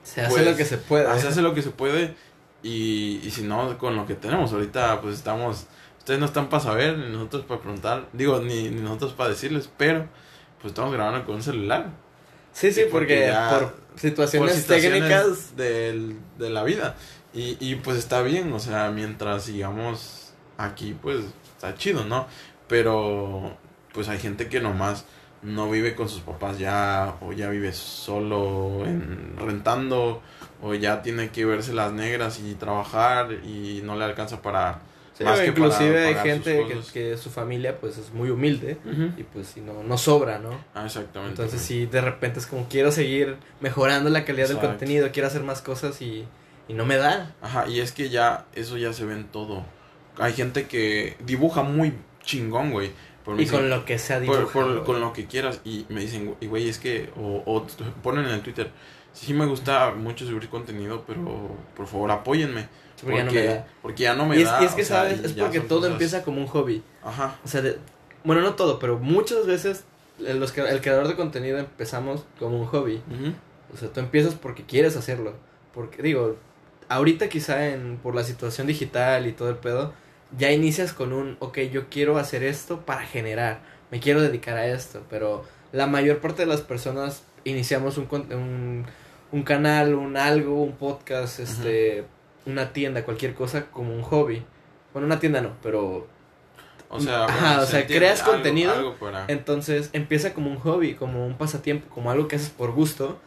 Se 0.03 0.23
hace 0.23 0.31
Pues, 0.33 0.47
lo 0.47 0.57
que 0.57 0.65
se 0.65 0.79
puede. 0.79 1.21
se 1.21 1.29
hace 1.29 1.43
lo 1.43 1.55
que 1.55 1.63
se 1.63 1.71
puede 1.71 2.15
y, 2.63 3.21
y 3.23 3.31
si 3.31 3.43
no, 3.43 3.77
con 3.79 3.95
lo 3.97 4.07
que 4.07 4.15
tenemos. 4.15 4.53
Ahorita 4.53 5.01
pues 5.01 5.15
estamos, 5.17 5.67
ustedes 6.03 6.19
no 6.19 6.27
están 6.27 6.49
para 6.49 6.61
saber, 6.63 6.99
ni 6.99 7.13
nosotros 7.13 7.45
para 7.45 7.61
preguntar, 7.61 8.09
digo, 8.13 8.41
ni, 8.41 8.69
ni 8.71 8.81
nosotros 8.81 9.13
para 9.13 9.31
decirles, 9.31 9.71
pero 9.77 10.09
pues 10.61 10.73
estamos 10.73 10.93
grabando 10.93 11.25
con 11.25 11.37
un 11.37 11.43
celular. 11.45 11.91
Sí, 12.53 12.73
sí, 12.73 12.83
porque 12.91 13.33
por 13.61 13.75
situaciones, 14.01 14.51
por 14.51 14.59
situaciones 14.61 15.01
técnicas. 15.01 15.57
del- 15.57 16.17
de 16.39 16.51
la 16.51 16.65
vida. 16.65 16.97
Y, 17.33 17.57
y 17.61 17.77
pues 17.77 17.97
está 17.99 18.21
bien, 18.23 18.53
o 18.53 18.59
sea, 18.59 18.91
mientras 18.91 19.45
sigamos 19.45 20.33
aquí, 20.59 20.95
pues 21.01 21.21
está 21.57 21.75
chido, 21.77 22.05
¿no? 22.05 22.27
Pero 22.69 23.57
pues 23.95 24.09
hay 24.09 24.19
gente 24.19 24.49
que 24.49 24.61
nomás 24.61 25.05
no 25.43 25.71
vive 25.71 25.95
con 25.95 26.09
sus 26.09 26.21
papás 26.21 26.59
ya, 26.59 27.15
o 27.21 27.33
ya 27.33 27.49
vive 27.49 27.73
solo 27.73 28.85
en, 28.87 29.35
rentando, 29.39 30.21
o 30.63 30.75
ya 30.75 31.01
tiene 31.03 31.31
que 31.31 31.45
verse 31.45 31.73
las 31.73 31.93
negras 31.93 32.39
y 32.41 32.55
trabajar 32.55 33.33
y 33.45 33.81
no 33.85 33.97
le 33.97 34.05
alcanza 34.05 34.43
para... 34.43 34.81
Sí, 35.23 35.29
más 35.29 35.41
que 35.41 35.47
inclusive 35.47 35.93
para 36.13 36.23
hay 36.23 36.29
gente 36.31 36.67
que, 36.93 37.17
su 37.17 37.31
familia 37.31 37.79
pues 37.81 37.99
es 37.99 38.13
muy 38.13 38.31
humilde 38.31 38.77
y 39.17 39.23
pues 39.23 39.49
si 39.49 39.61
no, 39.61 39.83
no 39.83 39.99
sobra, 39.99 40.39
¿no? 40.39 40.51
Ah, 40.75 40.85
exactamente. 40.87 41.41
Entonces 41.43 41.61
sí, 41.67 41.87
de 41.87 42.01
repente 42.01 42.39
es 42.41 42.47
como 42.47 42.69
quiero 42.69 42.93
seguir 42.93 43.37
mejorando 43.61 44.11
la 44.11 44.25
calidad 44.25 44.47
Exacto. 44.47 44.67
del 44.67 44.77
contenido, 44.77 45.09
quiero 45.13 45.29
hacer 45.29 45.43
más 45.43 45.63
cosas 45.63 46.01
y, 46.03 46.25
y 46.69 46.75
no 46.75 46.85
me 46.85 46.97
da. 46.97 47.35
Ajá, 47.43 47.67
y 47.69 47.81
es 47.81 47.93
que 47.93 48.09
ya, 48.11 48.47
eso 48.55 48.77
ya 48.77 48.93
se 48.93 49.05
ve 49.05 49.15
en 49.15 49.25
todo. 49.29 49.65
Hay 50.19 50.33
gente 50.35 50.67
que 50.67 51.17
dibuja 51.25 51.63
muy 51.63 51.95
chingón, 52.23 52.71
güey. 52.71 52.89
Y 52.89 53.25
con 53.25 53.37
dicen, 53.37 53.71
lo 53.71 53.85
que 53.85 53.99
sea 53.99 54.19
dibujado. 54.19 54.49
por- 54.51 54.85
con 54.85 55.01
lo 55.01 55.13
que 55.13 55.27
quieras. 55.27 55.61
Y 55.65 55.87
me 55.89 56.01
dicen, 56.01 56.35
y 56.41 56.47
güey, 56.49 56.69
es 56.69 56.79
que, 56.79 57.11
o, 57.17 57.43
o 57.47 57.67
ponen 58.03 58.25
en 58.25 58.33
el 58.33 58.41
Twitter, 58.43 58.71
sí 59.13 59.35
me 59.35 59.47
gusta 59.47 59.93
mucho 59.93 60.27
subir 60.27 60.49
contenido, 60.49 61.05
pero 61.07 61.51
por 61.77 61.87
favor 61.87 62.11
apóyenme. 62.11 62.69
Porque 63.03 63.17
ya 63.17 63.25
no 63.25 63.33
me 63.33 63.45
da. 63.45 63.67
porque 63.83 64.03
ya 64.05 64.15
no 64.15 64.27
me 64.27 64.39
Y 64.39 64.43
es, 64.43 64.49
da. 64.49 64.63
y 64.63 64.65
es 64.67 64.73
que 64.73 64.85
sea, 64.85 64.99
sabes, 64.99 65.25
es 65.25 65.33
porque 65.33 65.59
todo 65.61 65.81
cosas- 65.81 65.93
empieza 65.93 66.23
como 66.23 66.41
un 66.41 66.47
hobby. 66.47 66.83
Ajá, 67.03 67.37
O 67.45 67.49
sea, 67.49 67.61
de- 67.61 67.79
bueno, 68.25 68.43
no 68.43 68.55
todo, 68.55 68.79
pero 68.79 68.99
muchas 68.99 69.45
veces 69.47 69.85
el, 70.25 70.39
los, 70.39 70.53
que- 70.53 70.61
el 70.61 70.81
creador 70.81 71.09
de 71.09 71.17
contenido 71.17 71.59
empezamos 71.59 72.25
como 72.39 72.61
un 72.61 72.67
hobby. 72.67 73.03
O 73.75 73.77
sea, 73.77 73.89
tú 73.93 73.99
empiezas 74.01 74.35
porque 74.35 74.65
quieres 74.65 74.97
hacerlo. 74.97 75.35
Porque, 75.75 76.01
digo, 76.03 76.37
ahorita 76.89 77.29
quizá 77.29 77.71
en, 77.71 77.97
por 78.01 78.15
la 78.15 78.23
situación 78.23 78.67
digital 78.69 79.27
y 79.27 79.33
todo 79.33 79.49
el 79.49 79.57
pedo, 79.57 79.93
ya 80.39 80.53
inicias 80.53 80.93
con 80.93 81.13
un, 81.13 81.37
ok, 81.41 81.59
yo 81.73 81.89
quiero 81.89 82.19
hacer 82.19 82.45
esto 82.45 82.81
para 82.87 83.03
generar, 83.03 83.61
me 83.91 83.99
quiero 83.99 84.21
dedicar 84.23 84.57
a 84.59 84.67
esto, 84.67 85.03
pero 85.11 85.45
la 85.73 85.87
mayor 85.89 86.19
parte 86.21 86.43
de 86.43 86.47
las 86.47 86.61
personas 86.61 87.25
iniciamos 87.45 87.99
un, 87.99 88.07
con- 88.07 88.33
un, 88.33 88.87
un 89.33 89.43
canal, 89.43 89.95
un 89.95 90.17
algo, 90.17 90.63
un 90.63 90.73
podcast, 90.73 91.41
este, 91.41 92.05
una 92.47 92.73
tienda, 92.73 93.05
cualquier 93.05 93.35
cosa 93.35 93.67
como 93.67 93.93
un 93.95 94.03
hobby. 94.03 94.43
Bueno, 94.93 95.07
una 95.07 95.19
tienda 95.19 95.41
no, 95.41 95.53
pero 95.63 96.07
O 96.91 97.01
sea, 97.01 97.25
Ajá, 97.25 97.61
o 97.63 97.65
se 97.65 97.71
sea, 97.73 97.87
creas 97.87 98.21
algo- 98.21 98.33
contenido, 98.35 98.73
algo 98.73 98.95
para- 98.97 99.25
entonces 99.29 99.89
empieza 99.95 100.35
como 100.35 100.51
un 100.51 100.59
hobby, 100.59 100.95
como 100.95 101.27
un 101.27 101.35
pasatiempo, 101.39 101.89
como 101.95 102.11
algo 102.11 102.29
que 102.29 102.37
haces 102.37 102.51
por 102.51 102.73
gusto. 102.73 103.19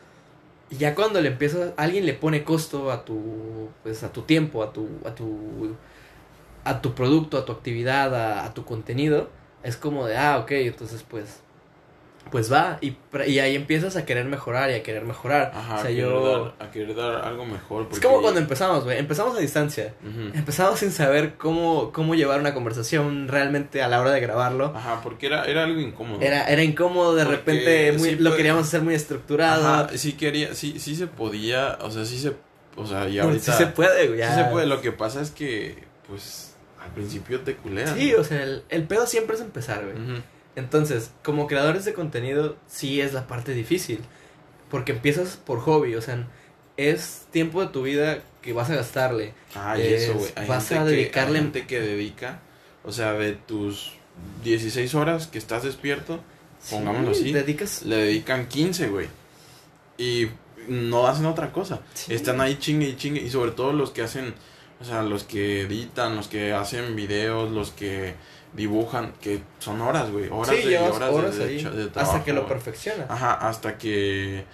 Y 0.69 0.77
ya 0.77 0.93
cuando 0.93 1.19
le 1.21 1.29
empieza, 1.29 1.73
alguien 1.77 2.05
le 2.05 2.13
pone 2.13 2.43
costo 2.43 2.91
a 2.91 3.03
tu, 3.05 3.69
pues 3.81 4.03
a 4.03 4.11
tu 4.13 4.21
tiempo, 4.21 4.61
a 4.61 4.71
tu, 4.71 4.87
a 5.05 5.15
tu, 5.15 5.75
a 6.63 6.81
tu 6.81 6.93
producto, 6.93 7.37
a 7.39 7.45
tu 7.45 7.51
actividad, 7.53 8.13
a, 8.15 8.45
a 8.45 8.53
tu 8.53 8.65
contenido, 8.65 9.29
es 9.63 9.77
como 9.77 10.05
de, 10.05 10.15
ah, 10.17 10.37
ok, 10.39 10.51
entonces 10.51 11.03
pues, 11.07 11.39
pues 12.31 12.51
va. 12.51 12.77
Y, 12.81 12.95
y 13.27 13.39
ahí 13.39 13.55
empiezas 13.55 13.95
a 13.95 14.05
querer 14.05 14.25
mejorar 14.25 14.69
y 14.71 14.73
a 14.73 14.83
querer 14.83 15.03
mejorar. 15.05 15.51
Ajá, 15.55 15.75
o 15.75 15.77
a, 15.77 15.81
sea, 15.81 15.89
querer 15.91 16.03
yo... 16.03 16.53
dar, 16.59 16.67
a 16.67 16.71
querer 16.71 16.95
dar 16.95 17.15
algo 17.25 17.45
mejor. 17.45 17.87
Es 17.91 17.99
como 17.99 18.21
cuando 18.21 18.39
empezamos, 18.39 18.83
güey. 18.83 18.97
Empezamos 18.97 19.37
a 19.37 19.39
distancia. 19.39 19.93
Empezamos 20.33 20.79
sin 20.79 20.91
saber 20.91 21.35
cómo, 21.35 21.91
cómo 21.93 22.15
llevar 22.15 22.39
una 22.39 22.53
conversación 22.53 23.27
realmente 23.27 23.81
a 23.83 23.87
la 23.87 24.01
hora 24.01 24.11
de 24.11 24.19
grabarlo. 24.19 24.73
Ajá, 24.75 25.01
porque 25.03 25.27
era, 25.27 25.45
era 25.45 25.63
algo 25.63 25.79
incómodo. 25.79 26.19
Era, 26.21 26.45
era 26.49 26.63
incómodo, 26.63 27.15
de 27.15 27.23
Porque 27.25 27.37
repente 27.37 27.91
muy- 27.97 28.09
sí 28.09 28.15
lo 28.17 28.35
queríamos 28.35 28.67
hacer 28.67 28.81
muy 28.81 28.95
estructurado. 28.95 29.65
Ajá, 29.67 29.89
sí 29.97 30.13
quería, 30.13 30.53
sí, 30.55 30.79
sí 30.79 30.95
se 30.95 31.07
podía, 31.07 31.77
o 31.81 31.91
sea, 31.91 32.05
sí 32.05 32.17
se, 32.17 32.33
o 32.75 32.85
sea, 32.85 33.07
y 33.07 33.13
Sí 33.13 33.19
ahorita 33.19 33.53
se 33.53 33.67
puede, 33.67 34.07
güey. 34.07 34.21
sí 34.21 34.33
se 34.35 34.43
puede. 34.45 34.65
Lo 34.65 34.81
que 34.81 34.91
pasa 34.91 35.21
es 35.21 35.31
que, 35.31 35.83
pues, 36.09 36.55
al 36.83 36.91
principio 36.91 37.41
te 37.41 37.55
culean. 37.55 37.95
Sí, 37.95 38.13
o 38.13 38.23
sea, 38.23 38.43
el, 38.43 38.63
el 38.69 38.83
pedo 38.83 39.05
siempre 39.07 39.35
es 39.35 39.41
empezar, 39.41 39.83
güey. 39.85 40.21
Entonces, 40.55 41.11
como 41.23 41.47
creadores 41.47 41.85
de 41.85 41.93
contenido, 41.93 42.55
sí 42.67 43.01
es 43.01 43.13
la 43.13 43.27
parte 43.27 43.53
difícil. 43.53 43.99
Porque 44.69 44.93
empiezas 44.93 45.37
por 45.37 45.59
hobby, 45.59 45.95
o 45.95 46.01
sea, 46.01 46.27
es 46.77 47.25
tiempo 47.31 47.61
de 47.61 47.67
tu 47.67 47.83
vida 47.83 48.19
que 48.41 48.53
vas 48.53 48.69
a 48.69 48.75
gastarle. 48.75 49.33
Ah, 49.53 49.77
y 49.77 49.81
Es- 49.81 50.03
eso, 50.03 50.13
güey. 50.15 50.31
Vas 50.47 50.71
a 50.71 50.83
que- 50.85 50.91
dedicarle- 50.91 51.37
hay 51.39 51.43
gente 51.45 51.67
que 51.67 51.79
dedica, 51.81 52.39
o 52.83 52.91
sea, 52.91 53.13
de 53.13 53.33
tus 53.33 53.93
16 54.43 54.95
horas 54.95 55.27
que 55.27 55.37
estás 55.37 55.63
despierto, 55.63 56.19
Pongámoslo 56.71 57.13
Sí, 57.13 57.21
así. 57.25 57.33
Dedicas. 57.33 57.83
le 57.83 57.95
dedican 57.97 58.47
15, 58.47 58.87
güey. 58.87 59.07
Y 59.99 60.27
no 60.67 61.05
hacen 61.05 61.27
otra 61.27 61.51
cosa. 61.51 61.81
Sí. 61.93 62.11
Están 62.13 62.41
ahí 62.41 62.55
chingue 62.57 62.87
y 62.89 62.95
chingue. 62.95 63.21
Y 63.21 63.29
sobre 63.29 63.51
todo 63.51 63.71
los 63.71 63.91
que 63.91 64.01
hacen, 64.01 64.33
o 64.81 64.83
sea, 64.85 65.03
los 65.03 65.23
que 65.25 65.61
editan, 65.61 66.15
los 66.15 66.27
que 66.27 66.53
hacen 66.53 66.95
videos, 66.95 67.51
los 67.51 67.69
que 67.69 68.15
dibujan, 68.55 69.13
que 69.21 69.41
son 69.59 69.81
horas, 69.81 70.09
güey. 70.11 70.29
Horas 70.31 70.55
Sí, 70.55 70.67
de 70.69 70.77
horas 70.79 71.37
de- 71.37 71.47
de 71.47 71.83
hasta 71.83 71.91
trabajo, 71.91 72.23
que 72.23 72.33
lo 72.33 72.41
güey. 72.43 72.53
perfecciona. 72.53 73.05
Ajá, 73.09 73.33
hasta 73.33 73.77
que 73.77 74.45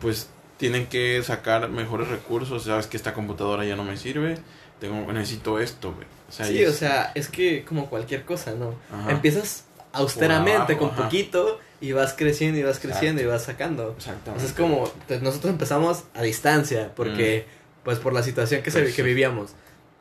pues 0.00 0.28
tienen 0.56 0.86
que 0.86 1.22
sacar 1.22 1.68
mejores 1.68 2.08
recursos, 2.08 2.64
sabes 2.64 2.86
que 2.86 2.96
esta 2.96 3.14
computadora 3.14 3.64
ya 3.64 3.76
no 3.76 3.84
me 3.84 3.96
sirve, 3.96 4.38
tengo 4.80 5.12
necesito 5.12 5.58
esto, 5.60 5.92
güey. 5.92 6.06
O 6.28 6.32
sea, 6.32 6.46
Sí, 6.46 6.64
o 6.64 6.72
sea, 6.72 7.12
es 7.14 7.28
que 7.28 7.64
como 7.64 7.88
cualquier 7.88 8.24
cosa, 8.24 8.52
¿no? 8.52 8.74
Ajá. 8.92 9.12
Empiezas 9.12 9.64
austeramente, 9.92 10.72
abajo, 10.72 10.78
con 10.78 10.90
ajá. 10.90 11.04
poquito, 11.04 11.60
y 11.80 11.92
vas 11.92 12.14
creciendo 12.14 12.58
y 12.58 12.62
vas 12.62 12.78
creciendo 12.78 13.20
Exacto. 13.20 13.22
y 13.22 13.26
vas 13.32 13.42
sacando. 13.44 13.94
Exactamente. 13.96 14.30
O 14.36 14.40
sea, 14.40 14.48
es 14.48 14.52
como, 14.54 14.90
pues, 15.06 15.22
nosotros 15.22 15.50
empezamos 15.52 16.04
a 16.14 16.22
distancia, 16.22 16.90
porque, 16.96 17.46
pues 17.84 17.98
por 17.98 18.12
la 18.12 18.22
situación 18.22 18.62
que, 18.62 18.70
se, 18.70 18.80
Mm. 18.80 18.84
Pues 18.84 18.94
que 18.94 19.02
vivíamos. 19.02 19.50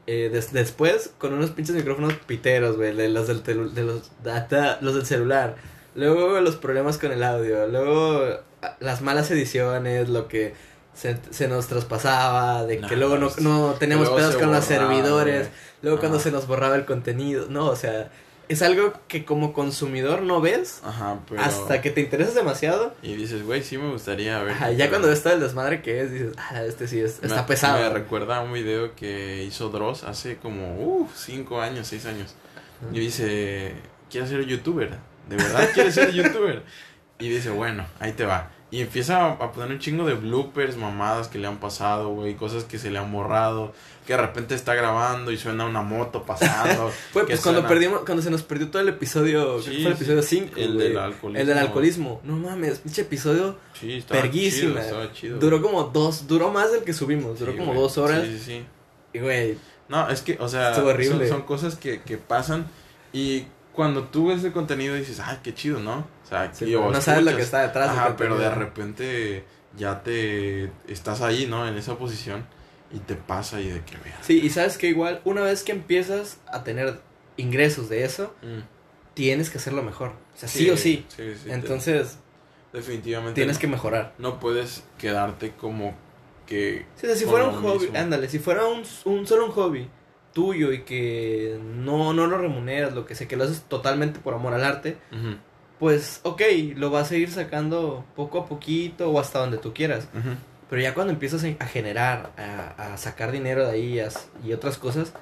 Eh, 0.08 0.30
des- 0.32 0.54
después, 0.54 1.12
con 1.18 1.34
unos 1.34 1.50
pinches 1.52 1.76
micrófonos 1.76 2.14
piteros, 2.28 2.78
güey, 2.78 2.96
de 2.96 3.10
los 3.10 3.28
del, 3.28 3.44
de 3.44 3.84
los, 3.84 4.12
data- 4.24 4.78
los 4.82 4.94
del 4.96 5.06
celular. 5.06 5.56
Luego 5.96 6.40
los 6.42 6.56
problemas 6.58 6.98
con 6.98 7.12
el 7.12 7.24
audio. 7.24 7.68
Luego 7.68 8.24
a- 8.62 8.76
las 8.80 9.02
malas 9.02 9.32
ediciones, 9.32 10.10
lo 10.10 10.28
que 10.28 10.54
se, 10.94 11.18
se 11.32 11.48
nos 11.48 11.68
traspasaba, 11.68 12.66
de 12.66 12.80
que 12.80 12.96
luego 12.96 13.18
no, 13.18 13.30
pues, 13.30 13.42
no 13.44 13.76
teníamos 13.80 14.10
pedos 14.10 14.36
con 14.36 14.52
los 14.52 14.66
servidores. 14.66 15.48
Luego 15.82 16.00
cuando 16.00 16.20
se 16.20 16.32
nos 16.32 16.48
borraba 16.48 16.76
el 16.76 16.86
contenido. 16.86 17.48
No, 17.50 17.68
o 17.68 17.76
sea, 17.76 18.12
es 18.50 18.62
algo 18.62 18.94
que 19.08 19.26
como 19.26 19.54
consumidor 19.54 20.22
no 20.22 20.42
ves 20.42 20.82
Ajá, 20.84 21.20
pero... 21.30 21.42
hasta 21.42 21.82
que 21.82 21.90
te 21.92 22.02
interesas 22.02 22.36
demasiado. 22.36 22.94
Y 23.02 23.16
dices, 23.16 23.44
güey, 23.44 23.64
sí 23.64 23.78
me 23.78 23.90
gustaría 23.92 24.42
ver. 24.44 24.54
Ajá, 24.54 24.72
ya 24.72 24.90
cuando 24.90 25.08
ves 25.08 25.24
todo 25.24 25.34
el 25.34 25.40
desmadre 25.40 25.82
que 25.82 26.02
es, 26.02 26.12
dices, 26.12 26.34
ah, 26.38 26.64
este 26.64 26.88
sí 26.88 27.00
es, 27.00 27.20
está 27.24 27.42
Me- 27.42 27.48
pesado. 27.48 27.80
Me 27.80 27.90
recuerda 27.90 28.38
a 28.38 28.42
un 28.42 28.54
video 28.54 28.96
que 28.96 29.44
hizo 29.44 29.70
Dross 29.70 30.04
hace 30.04 30.38
como, 30.38 30.76
uh, 30.78 31.10
5 31.16 31.62
años, 31.62 31.88
6 31.88 32.06
años. 32.06 32.36
Y 32.92 33.00
dice, 33.00 33.74
quiero 34.10 34.28
ser 34.28 34.46
youtuber. 34.46 34.92
¿De 35.30 35.36
verdad 35.38 35.70
quieres 35.74 35.96
ser 35.96 36.12
youtuber? 36.14 36.64
Y 37.20 37.30
dice, 37.30 37.50
bueno, 37.50 37.86
ahí 38.00 38.12
te 38.12 38.26
va. 38.26 38.52
Y 38.76 38.82
empieza 38.82 39.32
a 39.32 39.52
poner 39.54 39.72
un 39.72 39.80
chingo 39.80 40.06
de 40.06 40.16
bloopers, 40.16 40.76
mamadas 40.76 41.30
que 41.30 41.38
le 41.38 41.48
han 41.48 41.60
pasado, 41.62 42.10
güey, 42.10 42.36
cosas 42.36 42.66
que 42.66 42.78
se 42.78 42.92
le 42.92 43.00
han 43.00 43.10
borrado, 43.10 43.72
que 44.06 44.12
de 44.12 44.22
repente 44.22 44.54
está 44.54 44.76
grabando 44.76 45.32
y 45.32 45.38
suena 45.38 45.66
una 45.66 45.82
moto 45.82 46.24
pasando. 46.24 46.92
Fue 47.14 47.26
pues 47.26 47.40
cuando 47.40 47.62
suena- 47.62 47.70
perdimos, 47.70 48.02
cuando 48.02 48.22
se 48.22 48.30
nos 48.30 48.44
perdió 48.44 48.70
todo 48.70 48.82
el 48.82 48.90
episodio, 48.90 49.62
Sí, 49.62 49.78
fue 49.82 49.92
el 49.92 49.94
episodio 49.94 50.22
5. 50.22 50.52
el 50.58 50.78
del 50.78 50.98
alcoholismo. 50.98 51.40
El 51.42 51.48
del 51.48 51.58
alcoholismo. 51.58 52.22
No 52.26 52.36
mames, 52.36 52.80
pinche 52.80 53.04
episodio 53.04 53.56
Sí, 53.80 54.04
duró 55.40 55.62
como 55.62 55.84
dos, 55.86 56.28
duró 56.28 56.52
más 56.52 56.74
del 56.74 56.84
que 56.84 56.92
subimos, 56.92 57.40
duró 57.40 57.56
como 57.56 57.74
dos 57.74 57.98
horas. 57.98 58.24
Sí, 58.26 58.38
sí, 58.38 58.44
sí. 58.44 58.66
Y 59.14 59.20
güey, 59.20 59.58
No, 59.88 60.10
es 60.10 60.22
que, 60.22 60.38
o 60.40 60.50
sea. 60.50 60.76
Son, 60.76 61.28
son 61.30 61.42
cosas 61.44 61.76
que, 61.76 62.02
que 62.02 62.18
pasan 62.18 62.66
y 63.14 63.46
cuando 63.76 64.06
tú 64.06 64.28
ves 64.28 64.44
el 64.44 64.52
contenido 64.54 64.96
dices, 64.96 65.20
ay, 65.20 65.40
qué 65.44 65.54
chido, 65.54 65.80
¿no? 65.80 66.00
O 66.24 66.28
sea, 66.28 66.52
sí, 66.54 66.72
no 66.74 67.02
sabes 67.02 67.24
lo 67.24 67.36
que 67.36 67.42
está 67.44 67.62
detrás. 67.62 67.90
Ajá, 67.90 68.16
pero 68.18 68.38
de 68.38 68.50
repente 68.50 69.46
ya 69.78 70.02
te 70.04 70.72
estás 70.88 71.22
ahí, 71.22 71.46
¿no? 71.48 71.68
En 71.68 71.76
esa 71.78 71.98
posición 71.98 72.46
y 72.92 73.00
te 73.00 73.16
pasa 73.16 73.60
y 73.62 73.68
de 73.70 73.82
que 73.84 73.98
veas. 73.98 74.18
Sí, 74.22 74.40
y 74.42 74.50
sabes 74.50 74.78
que 74.78 74.88
igual, 74.88 75.22
una 75.26 75.42
vez 75.42 75.64
que 75.64 75.72
empiezas 75.74 76.38
a 76.48 76.64
tener 76.64 77.00
ingresos 77.38 77.90
de 77.90 78.04
eso, 78.06 78.34
tienes 79.14 79.50
que 79.50 79.58
hacerlo 79.58 79.84
mejor. 79.84 80.10
O 80.36 80.38
sea, 80.38 80.50
sí, 80.50 80.70
o 80.70 80.78
sí. 80.78 81.06
sí, 81.10 81.34
sí, 81.36 81.46
te- 81.46 81.54
Entonces, 81.54 82.18
definitivamente 82.74 83.36
tienes 83.36 83.58
no, 83.58 83.62
que 83.62 83.68
mejorar. 83.68 84.14
no 84.18 84.40
puedes 84.40 84.84
quedarte 84.98 85.52
como 85.52 85.96
que 86.46 86.86
Sí, 86.96 87.06
o 87.08 87.10
sea, 87.10 87.16
si 87.16 87.26
fuera 87.26 87.46
un 87.46 87.56
hobby, 87.62 87.80
mismo. 87.88 87.98
ándale, 87.98 88.30
si 88.30 88.40
fuera 88.40 88.66
un, 88.66 88.84
un 89.06 89.26
solo 89.28 89.46
un 89.46 89.52
hobby 89.52 89.90
tuyo 90.36 90.72
y 90.74 90.82
que 90.84 91.58
no, 91.64 92.14
no 92.14 92.28
lo 92.28 92.38
remuneras, 92.38 92.94
lo 92.94 93.06
que 93.08 93.16
sea, 93.16 93.26
que 93.28 93.38
lo 93.38 93.46
haces 93.46 93.62
totalmente 93.64 94.20
por 94.20 94.34
amor 94.34 94.54
al 94.54 94.66
arte, 94.66 94.98
pues 95.80 96.20
ok, 96.24 96.42
lo 96.76 96.90
vas 96.90 97.10
a 97.12 97.16
ir 97.16 97.32
sacando 97.32 98.06
poco 98.16 98.40
a 98.40 98.46
poquito 98.46 99.10
o 99.10 99.20
hasta 99.20 99.40
donde 99.40 99.58
tú 99.58 99.74
quieras. 99.74 100.08
Pero 100.70 100.82
ya 100.82 100.94
cuando 100.94 101.14
empiezas 101.14 101.44
a 101.60 101.66
generar, 101.68 102.32
a, 102.38 102.94
a 102.94 102.98
sacar 102.98 103.32
dinero 103.32 103.66
de 103.66 103.72
ahí 103.72 104.00
a- 104.00 104.10
y 104.44 104.52
otras 104.54 104.78
cosas, 104.78 105.14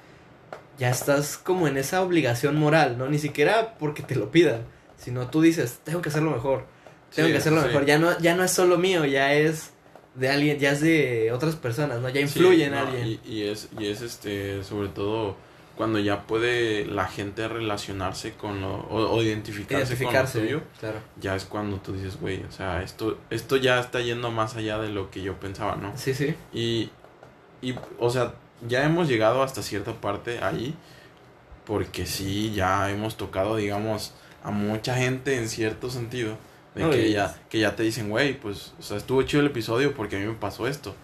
ya 0.79 0.89
estás 0.89 1.37
como 1.37 1.67
en 1.67 1.77
esa 1.77 2.01
obligación 2.01 2.55
moral, 2.55 2.97
¿no? 2.97 3.07
Ni 3.07 3.19
siquiera 3.19 3.75
porque 3.77 4.01
te 4.03 4.15
lo 4.15 4.31
pidan, 4.31 4.61
sino 4.97 5.27
tú 5.29 5.41
dices, 5.41 5.79
tengo 5.83 6.01
que 6.01 6.09
hacerlo 6.09 6.31
mejor, 6.31 6.65
tengo 7.13 7.27
Sí, 7.27 7.31
que 7.33 7.37
hacerlo 7.39 7.61
sí. 7.61 7.67
mejor. 7.67 7.85
Ya 7.85 7.99
no, 7.99 8.17
ya 8.19 8.35
no 8.35 8.43
es 8.43 8.51
solo 8.51 8.77
mío, 8.77 9.05
ya 9.05 9.33
es 9.33 9.72
de 10.15 10.29
alguien, 10.29 10.59
ya 10.59 10.71
es 10.71 10.81
de 10.81 11.31
otras 11.31 11.55
personas, 11.55 11.99
¿no? 12.01 12.07
Ya 12.09 12.15
Sí, 12.15 12.21
influye 12.21 12.65
en 12.65 12.73
alguien. 12.73 13.07
Y, 13.07 13.19
y 13.25 13.43
es, 13.43 13.69
y 13.79 13.87
es 13.87 14.01
este, 14.01 14.63
sobre 14.63 14.89
todo 14.89 15.35
cuando 15.75 15.97
ya 15.97 16.27
puede 16.27 16.85
la 16.85 17.07
gente 17.07 17.47
relacionarse 17.47 18.33
con 18.33 18.61
lo, 18.61 18.75
o, 18.75 19.11
o 19.11 19.21
identificarse, 19.23 19.93
Identificarse, 19.93 20.33
con 20.39 20.41
lo 20.43 20.47
tuyo, 20.59 20.63
claro. 20.79 20.99
ya 21.19 21.35
es 21.35 21.45
cuando 21.45 21.77
tú 21.77 21.93
dices, 21.93 22.19
güey, 22.19 22.43
o 22.43 22.51
sea, 22.51 22.83
esto, 22.83 23.17
esto 23.31 23.57
ya 23.57 23.79
está 23.79 23.99
yendo 24.01 24.29
más 24.29 24.55
allá 24.55 24.77
de 24.77 24.89
lo 24.89 25.09
que 25.09 25.23
yo 25.23 25.39
pensaba, 25.39 25.75
¿no? 25.77 25.91
Sí, 25.97 26.13
sí. 26.13 26.35
Y, 26.53 26.91
y, 27.63 27.73
o 27.97 28.11
sea, 28.11 28.35
ya 28.67 28.85
hemos 28.85 29.07
llegado 29.07 29.41
hasta 29.41 29.63
cierta 29.63 29.93
parte 29.93 30.43
ahí, 30.43 30.75
porque 31.65 32.05
sí, 32.05 32.51
ya 32.53 32.91
hemos 32.91 33.17
tocado, 33.17 33.55
digamos, 33.55 34.13
a 34.43 34.51
mucha 34.51 34.95
gente 34.95 35.37
en 35.37 35.49
cierto 35.49 35.89
sentido, 35.89 36.37
de 36.75 36.83
No, 36.83 36.89
que, 36.91 37.07
y- 37.07 37.13
ya, 37.13 37.35
que 37.49 37.59
ya 37.59 37.75
te 37.75 37.83
dicen, 37.83 38.09
güey, 38.09 38.39
pues, 38.39 38.73
o 38.79 38.83
sea, 38.83 38.97
estuvo 38.97 39.21
chido 39.23 39.41
el 39.41 39.47
episodio 39.47 39.93
porque 39.93 40.15
a 40.15 40.19
mí 40.19 40.25
me 40.25 40.33
pasó 40.33 40.67
esto. 40.67 40.95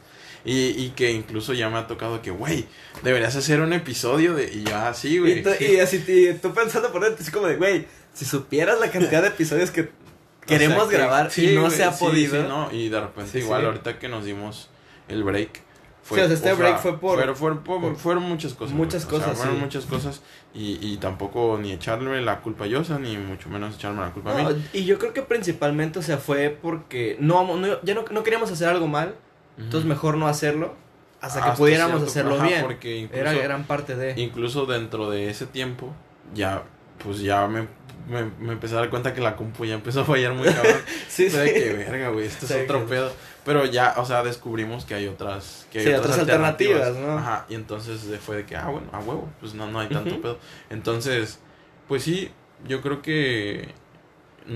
Y, 0.46 0.70
y 0.70 0.94
que 0.96 1.12
incluso 1.12 1.54
ya 1.54 1.70
me 1.70 1.78
ha 1.78 1.86
tocado 1.88 2.22
que, 2.22 2.32
güey, 2.32 2.66
deberías 3.04 3.36
hacer 3.36 3.60
un 3.60 3.74
episodio 3.74 4.34
de... 4.36 4.46
Y 4.54 4.64
ya 4.64 4.88
así, 4.88 5.20
güey. 5.20 5.44
Y, 5.60 5.80
así, 5.80 6.02
y 6.08 6.34
tú 6.36 6.54
pensando 6.54 6.92
por 6.94 7.04
dentro, 7.04 7.22
así 7.22 7.30
como 7.32 7.48
de, 7.48 7.58
güey, 7.58 7.86
si 8.14 8.24
supieras 8.26 8.80
la 8.80 8.90
cantidad 8.90 9.22
de 9.22 9.28
episodios 9.28 9.70
que 9.70 9.90
queremos 10.48 10.78
O 10.78 10.82
sea, 10.82 10.90
que- 10.92 10.96
grabar 10.98 11.30
sí, 11.30 11.52
y 11.52 11.56
no 11.56 11.70
se 11.70 11.84
ha 11.84 11.92
sí, 11.92 12.04
podido. 12.06 12.42
sí, 12.42 12.48
no, 12.48 12.72
y 12.72 12.88
de 12.90 13.02
repente 13.02 13.38
igual 13.40 13.66
ahorita 13.66 14.00
que 14.00 14.08
nos 14.08 14.24
dimos 14.26 14.70
el 15.10 15.24
break. 15.24 15.62
Sí, 16.02 16.14
o 16.14 16.16
sea, 16.16 16.34
este 16.34 16.54
break 16.54 16.80
fue 16.80 16.98
por- 17.00 17.16
Fueron, 17.18 17.36
fueron, 17.36 17.60
por- 17.64 17.96
fueron 17.96 18.24
muchas 18.24 18.54
cosas. 18.54 18.74
muchas 18.76 19.06
güey, 19.06 19.18
o 19.18 19.20
sea, 19.20 19.28
cosas, 19.28 19.38
fueron 19.38 19.56
sí. 19.58 19.62
muchas 19.64 19.86
cosas 19.86 20.22
y, 20.56 20.80
y 20.82 20.98
tampoco 20.98 21.60
ni 21.62 21.72
echarle 21.72 22.22
la 22.22 22.40
culpa 22.42 22.64
a 22.66 22.68
Yosa, 22.68 22.98
ni 22.98 23.16
mucho 23.18 23.50
menos 23.50 23.76
echarme 23.76 24.02
la 24.02 24.12
culpa 24.12 24.32
a 24.32 24.50
mí. 24.54 24.64
y 24.74 24.86
yo 24.86 24.98
creo 24.98 25.14
que 25.14 25.22
principalmente, 25.22 26.00
o 26.00 26.02
sea, 26.02 26.18
fue 26.18 26.50
porque 26.50 27.18
no, 27.20 27.56
no- 27.58 27.82
ya 27.84 27.94
no, 27.94 28.06
no 28.12 28.24
queríamos 28.24 28.50
hacer 28.52 28.70
algo 28.70 28.88
mal, 28.88 29.16
entonces 29.58 29.88
mejor 29.88 30.18
no 30.18 30.28
hacerlo 30.28 30.74
hasta 31.22 31.44
que 31.44 31.52
pudiéramos 31.58 31.98
cierto- 31.98 32.12
hacerlo 32.12 32.36
ajá, 32.36 32.48
bien. 32.48 32.62
Porque 32.62 32.98
incluso, 32.98 33.22
Era 33.22 33.34
gran 33.34 33.64
parte 33.66 33.96
de... 33.96 34.20
incluso 34.20 34.66
dentro 34.66 35.10
de 35.12 35.30
ese 35.30 35.46
tiempo, 35.46 35.94
ya, 36.34 36.64
pues 37.04 37.20
ya 37.20 37.46
me, 37.48 37.68
me, 38.10 38.24
me 38.40 38.54
empecé 38.54 38.76
a 38.76 38.80
dar 38.80 38.90
cuenta 38.90 39.14
que 39.14 39.22
la 39.22 39.36
compu 39.36 39.66
ya 39.66 39.76
empezó 39.76 40.02
a 40.02 40.06
fallar 40.06 40.34
muy 40.34 40.48
cabrón. 40.48 40.82
Sí, 41.10 41.30
sí. 41.30 41.38
que 41.38 41.74
verga, 41.74 42.10
güey, 42.10 42.26
esto 42.28 42.46
es 42.46 42.52
otro 42.64 42.82
que- 42.86 42.90
pedo. 42.96 43.12
Pero 43.46 43.66
ya, 43.66 43.96
o 43.98 44.06
sea, 44.06 44.22
descubrimos 44.24 44.86
que 44.86 44.94
hay 44.96 45.08
otras, 45.08 45.66
que 45.72 45.80
hay 45.80 45.86
Sí, 45.86 45.92
otras, 45.92 46.06
otras 46.12 46.20
alternativas, 46.20 46.96
¿no? 46.96 47.18
Ajá, 47.18 47.46
y 47.50 47.56
entonces 47.56 48.02
fue 48.26 48.38
de 48.38 48.46
que, 48.46 48.56
ah, 48.56 48.68
bueno, 48.68 48.88
a 48.92 49.00
huevo, 49.00 49.30
pues 49.40 49.54
no, 49.54 49.68
no 49.72 49.80
hay 49.80 49.88
tanto 49.90 50.22
pedo. 50.22 50.38
Entonces, 50.70 51.40
pues 51.88 52.04
sí, 52.04 52.32
yo 52.68 52.82
creo 52.82 53.02
que 53.02 53.70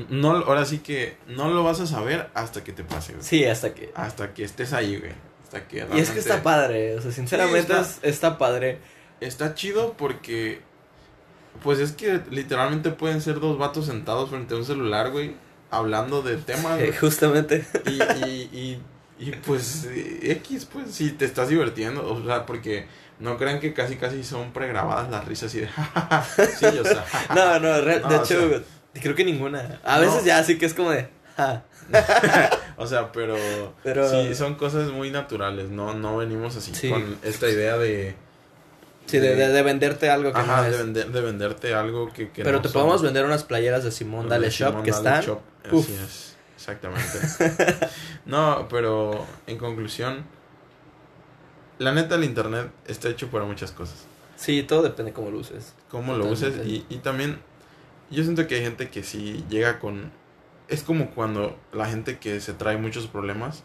no, 0.10 0.32
ahora 0.32 0.66
sí 0.66 0.80
que 0.80 1.18
no 1.28 1.50
lo 1.50 1.64
vas 1.64 1.80
a 1.80 1.88
saber 1.88 2.30
hasta 2.34 2.64
que 2.64 2.72
te 2.74 2.84
pase, 2.84 3.14
güey. 3.14 3.24
Sí, 3.24 3.46
hasta 3.46 3.74
que... 3.74 3.92
Hasta 3.96 4.34
que 4.34 4.44
estés 4.44 4.74
ahí, 4.74 4.98
güey. 4.98 5.12
Hasta 5.44 5.68
que 5.68 5.86
Y 5.94 6.00
es 6.00 6.10
que 6.12 6.20
está 6.20 6.42
padre, 6.44 6.96
o 6.96 7.02
sea, 7.02 7.12
sinceramente 7.12 7.74
Sí, 7.74 7.80
es- 7.80 8.00
está 8.04 8.38
padre. 8.38 8.80
Está 9.22 9.54
chido 9.56 9.94
porque, 9.94 10.62
pues 11.62 11.80
es 11.80 11.92
que 11.92 12.22
literalmente 12.32 12.90
pueden 12.92 13.22
ser 13.22 13.40
dos 13.40 13.58
vatos 13.58 13.86
sentados 13.86 14.30
frente 14.30 14.54
a 14.54 14.58
un 14.58 14.66
celular, 14.66 15.12
güey, 15.12 15.36
hablando 15.70 16.22
de 16.22 16.38
temas. 16.38 16.80
Justamente. 17.00 17.66
Y, 17.86 18.02
y, 18.26 18.50
y, 18.52 18.82
y, 19.28 19.32
pues 19.46 19.86
eh, 19.86 20.32
X, 20.44 20.66
pues 20.72 20.92
si 20.94 21.12
te 21.12 21.26
estás 21.26 21.50
divirtiendo, 21.50 22.06
o 22.12 22.24
sea, 22.26 22.46
porque 22.46 22.88
no 23.20 23.38
crean 23.38 23.60
que 23.60 23.74
casi 23.74 23.96
casi 23.96 24.24
son 24.24 24.52
pregrabadas 24.54 25.10
las 25.12 25.26
risas 25.26 25.54
y 25.56 25.60
de 25.62 25.68
jajaja, 25.70 26.24
sí, 26.48 26.66
o 26.66 26.84
sea, 26.84 27.06
No, 27.36 27.60
no, 27.60 27.82
de 27.82 27.96
o 27.98 28.12
hecho, 28.24 28.26
sea- 28.50 28.62
creo 29.02 29.16
que 29.16 29.24
ninguna. 29.24 29.80
A 29.84 29.98
No. 30.00 30.02
veces 30.06 30.26
ya 30.26 30.44
sí 30.44 30.58
que 30.58 30.66
es 30.66 30.74
como 30.74 30.92
de... 30.92 31.08
o 32.78 32.88
sea, 32.88 33.12
pero, 33.12 33.36
Pero- 33.84 34.10
sí, 34.10 34.36
son 34.36 34.56
cosas 34.56 34.90
muy 34.92 35.12
naturales, 35.12 35.70
no, 35.70 35.94
no 35.94 36.18
venimos 36.18 36.56
así 36.56 36.74
Sí. 36.76 36.90
con 36.90 37.18
esta 37.24 37.50
idea 37.50 37.78
de, 37.78 38.16
Sí, 39.06 39.20
de, 39.20 39.36
de- 39.36 39.50
de 39.50 39.62
venderte 39.64 40.10
algo 40.10 40.32
que 40.34 40.40
ajá, 40.40 40.58
no 40.64 40.72
de, 40.72 40.78
vender, 40.78 41.12
de 41.12 41.22
venderte 41.22 41.74
algo 41.74 42.12
que, 42.12 42.32
que 42.32 42.44
Pero 42.44 42.58
no 42.58 42.62
te 42.62 42.70
son. 42.70 42.82
podemos 42.82 43.02
vender 43.02 43.26
unas 43.26 43.44
playeras 43.44 43.84
de 43.84 43.92
Simón 43.92 44.30
Dale 44.30 44.50
Shop 44.50 44.70
Simón 44.70 44.84
que 44.84 44.92
Dale 44.92 45.08
están... 45.10 45.24
Shop, 45.24 45.40
uf. 45.72 45.84
Así 45.86 45.94
es, 45.94 46.36
exactamente. 46.56 47.88
no, 48.26 48.68
pero 48.70 49.26
en 49.48 49.58
conclusión, 49.58 50.24
la 51.80 51.92
neta 51.92 52.16
el 52.16 52.24
internet 52.24 52.72
está 52.88 53.10
hecho 53.10 53.28
para 53.30 53.46
muchas 53.46 53.72
cosas. 53.72 54.06
Sí, 54.36 54.64
todo 54.64 54.82
depende 54.84 55.14
cómo 55.14 55.32
lo 55.32 55.40
uses. 55.40 55.74
Cómo 55.90 56.16
lo 56.16 56.26
uses 56.28 56.66
y, 56.66 56.86
y 56.90 56.98
también 56.98 57.40
yo 58.10 58.24
siento 58.24 58.48
que 58.48 58.56
hay 58.56 58.62
gente 58.62 58.90
que 58.90 59.04
sí 59.04 59.44
llega 59.50 59.80
con... 59.80 60.12
Es 60.68 60.84
como 60.84 61.12
cuando 61.12 61.58
la 61.72 61.86
gente 61.88 62.18
que 62.20 62.40
se 62.40 62.54
trae 62.54 62.78
muchos 62.78 63.08
problemas 63.08 63.64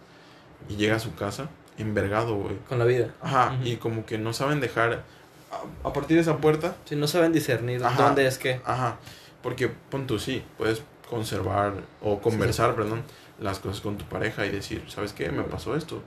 y 0.68 0.76
llega 0.76 0.96
a 0.96 1.00
su 1.00 1.14
casa 1.14 1.48
envergado, 1.78 2.34
güey. 2.34 2.56
Con 2.68 2.78
la 2.78 2.84
vida. 2.84 3.14
Ajá, 3.20 3.56
y 3.64 3.76
como 3.76 4.04
que 4.04 4.18
no 4.18 4.32
saben 4.32 4.60
dejar 4.60 5.04
a, 5.50 5.88
a 5.88 5.92
partir 5.92 6.16
de 6.16 6.22
esa 6.22 6.36
puerta 6.38 6.76
Si 6.84 6.96
no 6.96 7.06
saben 7.06 7.32
discernir 7.32 7.84
Ajá. 7.84 8.04
dónde 8.04 8.26
es 8.26 8.38
que... 8.38 8.60
Ajá, 8.64 8.96
porque 9.42 9.68
pon 9.68 10.06
tú 10.06 10.18
sí, 10.18 10.42
puedes 10.56 10.82
conservar 11.08 11.72
o 12.02 12.20
conversar, 12.20 12.74
perdón, 12.74 13.02
las 13.40 13.58
cosas 13.60 13.80
con 13.80 13.96
tu 13.96 14.04
pareja 14.04 14.44
y 14.46 14.50
decir, 14.50 14.84
¿sabes 14.88 15.12
qué? 15.12 15.30
Me 15.30 15.42
pasó 15.44 15.74
esto. 15.74 16.02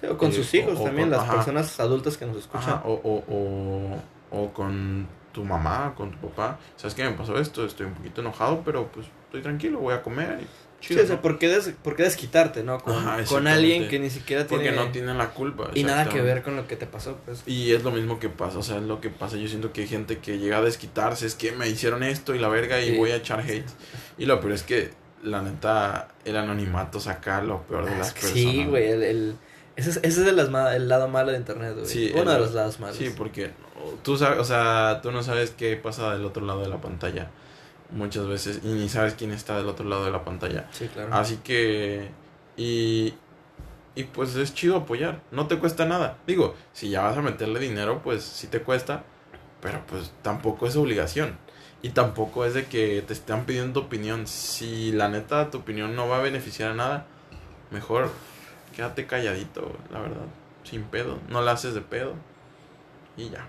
Sí, 0.00 0.06
o 0.06 0.18
con 0.18 0.30
Eh, 0.30 0.32
sus 0.32 0.52
hijos 0.54 0.78
o- 0.78 0.82
o 0.82 0.84
también, 0.84 1.08
con- 1.08 1.18
las 1.18 1.22
ajá. 1.22 1.36
personas 1.36 1.80
adultas 1.80 2.16
que 2.16 2.26
nos 2.26 2.36
escuchan. 2.36 2.70
Ajá, 2.74 2.82
o, 2.84 2.92
o, 2.92 3.24
o, 3.28 4.42
o 4.42 4.52
con 4.52 5.06
tu 5.32 5.44
mamá, 5.44 5.94
con 5.96 6.10
tu 6.12 6.18
papá. 6.28 6.58
¿Sabes 6.76 6.94
qué? 6.94 7.04
Me 7.04 7.12
pasó 7.12 7.38
esto, 7.38 7.64
estoy 7.64 7.86
un 7.86 7.94
poquito 7.94 8.20
enojado, 8.20 8.62
pero 8.64 8.86
pues 8.88 9.06
estoy 9.26 9.42
tranquilo, 9.42 9.78
voy 9.80 9.94
a 9.94 10.02
comer. 10.02 10.38
Y 10.42 10.46
Sí, 10.86 10.94
chido, 10.94 11.04
o 11.04 11.06
sea. 11.06 11.20
¿por 11.22 11.38
qué, 11.38 11.48
des- 11.48 11.72
por 11.82 11.96
qué 11.96 12.02
desquitarte, 12.04 12.62
no? 12.62 12.78
Con, 12.78 12.94
Ajá, 12.96 13.24
con 13.24 13.46
alguien 13.46 13.88
que 13.88 13.98
ni 13.98 14.10
siquiera 14.10 14.46
Porque 14.46 14.64
tiene... 14.70 14.76
no 14.76 14.90
tienen 14.92 15.16
la 15.18 15.30
culpa. 15.30 15.70
Y 15.74 15.84
nada 15.84 16.08
que 16.08 16.20
ver 16.20 16.42
con 16.42 16.56
lo 16.56 16.66
que 16.66 16.76
te 16.76 16.86
pasó, 16.86 17.16
pues. 17.24 17.42
Y 17.46 17.72
es 17.72 17.82
lo 17.84 17.90
mismo 17.90 18.18
que 18.18 18.28
pasa, 18.28 18.58
o 18.58 18.62
sea, 18.62 18.76
es 18.76 18.82
lo 18.82 19.00
que 19.00 19.10
pasa. 19.10 19.36
Yo 19.36 19.48
siento 19.48 19.72
que 19.72 19.82
hay 19.82 19.88
gente 19.88 20.18
que 20.18 20.38
llega 20.38 20.58
a 20.58 20.62
desquitarse, 20.62 21.26
es 21.26 21.34
que 21.34 21.52
me 21.52 21.68
hicieron 21.68 22.02
esto 22.02 22.34
y 22.34 22.38
la 22.38 22.48
verga 22.48 22.80
y 22.80 22.90
Sí. 22.90 22.96
voy 22.98 23.10
a 23.12 23.16
echar 23.16 23.40
hate. 23.40 23.64
Y 24.18 24.26
lo 24.26 24.40
peor 24.40 24.52
es 24.52 24.62
que, 24.62 24.90
la 25.22 25.40
neta, 25.40 26.08
el 26.26 26.36
anonimato 26.36 27.00
saca 27.00 27.40
lo 27.42 27.62
peor 27.62 27.86
de 27.86 27.96
las 27.96 28.08
Es 28.08 28.12
que 28.14 28.20
personas. 28.20 28.42
sí, 28.52 28.64
güey, 28.66 28.88
el, 28.90 29.02
el- 29.02 29.36
ese 29.76 29.90
es, 29.90 29.96
ese 30.02 30.28
es 30.28 30.32
las 30.34 30.50
ma- 30.50 30.76
el 30.76 30.88
lado 30.88 31.08
malo 31.08 31.32
de 31.32 31.38
internet, 31.38 31.72
güey. 31.74 31.86
Sí, 31.86 32.10
Uno 32.12 32.22
el- 32.22 32.28
de 32.28 32.38
los 32.38 32.52
lados 32.54 32.78
malos. 32.78 32.96
Sí, 32.96 33.10
porque 33.16 33.50
tú 34.02 34.16
sabes, 34.18 34.38
o 34.38 34.44
sea, 34.44 35.00
tú 35.02 35.10
no 35.10 35.22
sabes 35.22 35.50
qué 35.50 35.76
pasa 35.76 36.12
del 36.12 36.24
otro 36.26 36.44
lado 36.44 36.60
de 36.60 36.68
la 36.68 36.80
pantalla 36.80 37.30
muchas 37.90 38.26
veces 38.26 38.60
y 38.62 38.68
ni 38.68 38.88
sabes 38.88 39.14
quién 39.14 39.30
está 39.30 39.56
del 39.56 39.68
otro 39.68 39.88
lado 39.88 40.04
de 40.04 40.10
la 40.10 40.24
pantalla. 40.24 40.68
Sí, 40.72 40.88
claro. 40.88 41.14
Así 41.14 41.38
que 41.38 42.10
y 42.56 43.14
y 43.96 44.04
pues 44.04 44.34
es 44.34 44.54
chido 44.54 44.76
apoyar, 44.76 45.20
no 45.30 45.46
te 45.46 45.58
cuesta 45.58 45.86
nada. 45.86 46.18
Digo, 46.26 46.54
si 46.72 46.90
ya 46.90 47.02
vas 47.02 47.16
a 47.16 47.22
meterle 47.22 47.60
dinero, 47.60 48.00
pues 48.02 48.24
sí 48.24 48.48
te 48.48 48.60
cuesta, 48.60 49.04
pero 49.60 49.82
pues 49.86 50.12
tampoco 50.22 50.66
es 50.66 50.76
obligación. 50.76 51.38
Y 51.80 51.90
tampoco 51.90 52.44
es 52.44 52.54
de 52.54 52.64
que 52.64 53.02
te 53.06 53.12
están 53.12 53.44
pidiendo 53.44 53.80
tu 53.80 53.86
opinión. 53.86 54.26
Si 54.26 54.90
la 54.90 55.08
neta 55.08 55.50
tu 55.50 55.58
opinión 55.58 55.94
no 55.94 56.08
va 56.08 56.18
a 56.18 56.22
beneficiar 56.22 56.70
a 56.70 56.74
nada, 56.74 57.06
mejor 57.70 58.10
quédate 58.74 59.06
calladito, 59.06 59.76
la 59.92 60.00
verdad. 60.00 60.26
Sin 60.64 60.84
pedo. 60.84 61.18
No 61.28 61.42
la 61.42 61.52
haces 61.52 61.74
de 61.74 61.82
pedo. 61.82 62.14
Y 63.16 63.28
ya. 63.28 63.46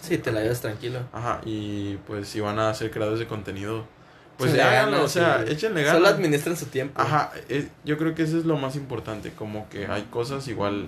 Sí, 0.00 0.18
te 0.18 0.32
la 0.32 0.42
llevas 0.42 0.60
tranquilo. 0.60 1.00
Ajá. 1.12 1.40
Y 1.44 1.96
pues 2.06 2.28
si 2.28 2.40
van 2.40 2.58
a 2.58 2.72
ser 2.74 2.90
creadores 2.90 3.18
de 3.20 3.26
contenido, 3.26 3.84
pues 4.36 4.52
Échenle 4.52 4.68
háganlo. 4.68 5.02
O 5.04 5.08
sea, 5.08 5.44
y 5.46 5.52
échenle 5.52 5.82
ganas. 5.82 5.96
Solo 5.96 6.08
administren 6.08 6.56
su 6.56 6.66
tiempo. 6.66 7.00
Ajá, 7.00 7.32
es- 7.48 7.68
yo 7.84 7.98
creo 7.98 8.14
que 8.14 8.22
eso 8.22 8.38
es 8.38 8.44
lo 8.44 8.56
más 8.56 8.76
importante, 8.76 9.32
como 9.32 9.68
que 9.68 9.86
hay 9.86 10.02
cosas 10.04 10.46
igual 10.48 10.86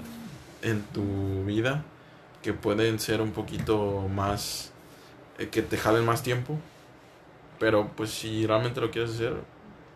en 0.63 0.83
tu 0.93 1.45
vida 1.45 1.83
que 2.43 2.53
pueden 2.53 2.99
ser 3.01 3.21
un 3.21 3.33
poquito 3.33 4.09
más, 4.09 4.71
eh, 5.39 5.49
que 5.49 5.63
te 5.63 5.77
jalen 5.77 6.05
más 6.07 6.23
tiempo, 6.23 6.59
pero 7.59 7.91
pues 7.97 8.11
si 8.11 8.47
realmente 8.47 8.81
lo 8.81 8.91
quieres 8.91 9.11
hacer, 9.13 9.35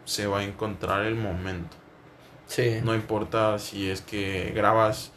se 0.04 0.26
va 0.26 0.40
a 0.40 0.44
encontrar 0.44 1.04
el 1.06 1.14
momento. 1.14 1.76
Sí. 2.46 2.80
No 2.82 2.94
importa 2.94 3.58
si 3.58 3.88
es 3.88 4.02
que 4.02 4.52
grabas 4.54 5.12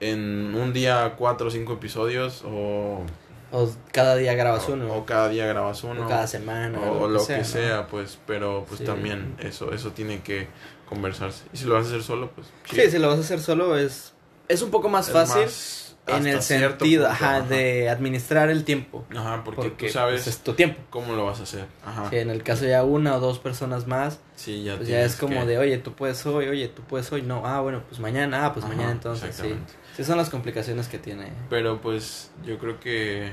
en 0.00 0.54
un 0.54 0.72
día 0.72 1.14
cuatro 1.18 1.48
o 1.48 1.50
cinco 1.50 1.74
episodios 1.74 2.42
o, 2.46 3.02
O 3.56 3.70
cada 3.92 4.16
día 4.16 4.34
grabas 4.34 4.68
o, 4.68 4.72
uno. 4.72 4.92
o 4.92 5.06
cada 5.06 5.28
día 5.28 5.46
grabas 5.46 5.84
uno. 5.84 6.04
o 6.04 6.08
cada 6.08 6.26
semana. 6.26 6.78
o 6.80 7.06
lo 7.08 7.24
que 7.24 7.44
sea, 7.44 7.86
pues, 7.86 8.18
pero 8.26 8.64
pues 8.66 8.80
Sí. 8.80 8.84
también 8.84 9.36
eso, 9.38 9.72
eso 9.72 9.92
tiene 9.92 10.22
que 10.22 10.48
conversarse. 10.88 11.44
Y 11.52 11.58
si 11.58 11.64
lo 11.66 11.74
vas 11.74 11.84
a 11.84 11.88
hacer 11.88 12.02
solo, 12.02 12.30
pues 12.32 12.48
Sí, 12.70 12.90
si 12.90 12.98
lo 12.98 13.08
vas 13.08 13.18
a 13.18 13.20
hacer 13.20 13.40
solo 13.40 13.78
es, 13.78 14.12
es 14.48 14.60
un 14.62 14.70
poco 14.70 14.88
más 14.88 15.06
Es 15.06 15.12
fácil 15.14 15.42
más 15.42 15.83
en 16.06 16.26
el 16.26 16.42
sentido 16.42 17.04
punto, 17.06 17.06
ajá, 17.08 17.36
ajá. 17.38 17.40
de 17.48 17.88
administrar 17.88 18.50
el 18.50 18.64
tiempo. 18.64 19.04
Ajá, 19.16 19.42
porque, 19.44 19.62
Porque 19.62 19.86
tú 19.86 19.92
sabes 19.92 20.22
pues, 20.24 20.36
es 20.36 20.42
tu 20.42 20.52
tiempo. 20.54 20.80
cómo 20.90 21.14
lo 21.14 21.24
vas 21.24 21.40
a 21.40 21.44
hacer. 21.44 21.66
Ajá. 21.84 22.08
En 22.12 22.30
el 22.30 22.42
caso 22.42 22.66
ya 22.66 22.82
una 22.84 23.16
o 23.16 23.20
dos 23.20 23.38
personas 23.38 23.86
más, 23.86 24.20
Sí, 24.36 24.64
ya 24.64 24.76
pues 24.76 24.88
ya 24.88 25.02
es 25.02 25.16
como 25.16 25.40
que- 25.40 25.46
de, 25.46 25.58
oye, 25.58 25.78
tú 25.78 25.92
puedes 25.94 26.24
hoy, 26.26 26.48
oye, 26.48 26.68
tú 26.68 26.82
puedes 26.82 27.10
hoy. 27.12 27.22
No, 27.22 27.46
ah, 27.46 27.60
bueno, 27.60 27.82
pues 27.88 28.00
mañana, 28.00 28.46
ah, 28.46 28.52
pues 28.52 28.66
mañana 28.66 28.92
entonces, 28.92 29.34
sí. 29.34 29.54
Sí, 29.96 30.04
son 30.04 30.16
las 30.18 30.28
complicaciones 30.28 30.88
que 30.88 30.98
tiene. 30.98 31.32
Pero 31.48 31.80
pues 31.80 32.30
yo 32.44 32.58
creo 32.58 32.80
que 32.80 33.32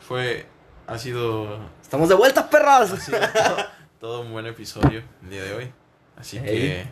fue, 0.00 0.46
ha 0.86 0.98
sido, 0.98 1.60
¡Estamos 1.82 2.08
de 2.08 2.14
vuelta, 2.14 2.48
ha 2.50 2.86
sido 2.96 3.18
todo, 3.18 3.56
todo 4.00 4.20
un 4.22 4.32
buen 4.32 4.46
episodio 4.46 5.02
el 5.22 5.30
día 5.30 5.44
de 5.44 5.54
hoy. 5.54 5.72
Así 6.16 6.38
que, 6.38 6.86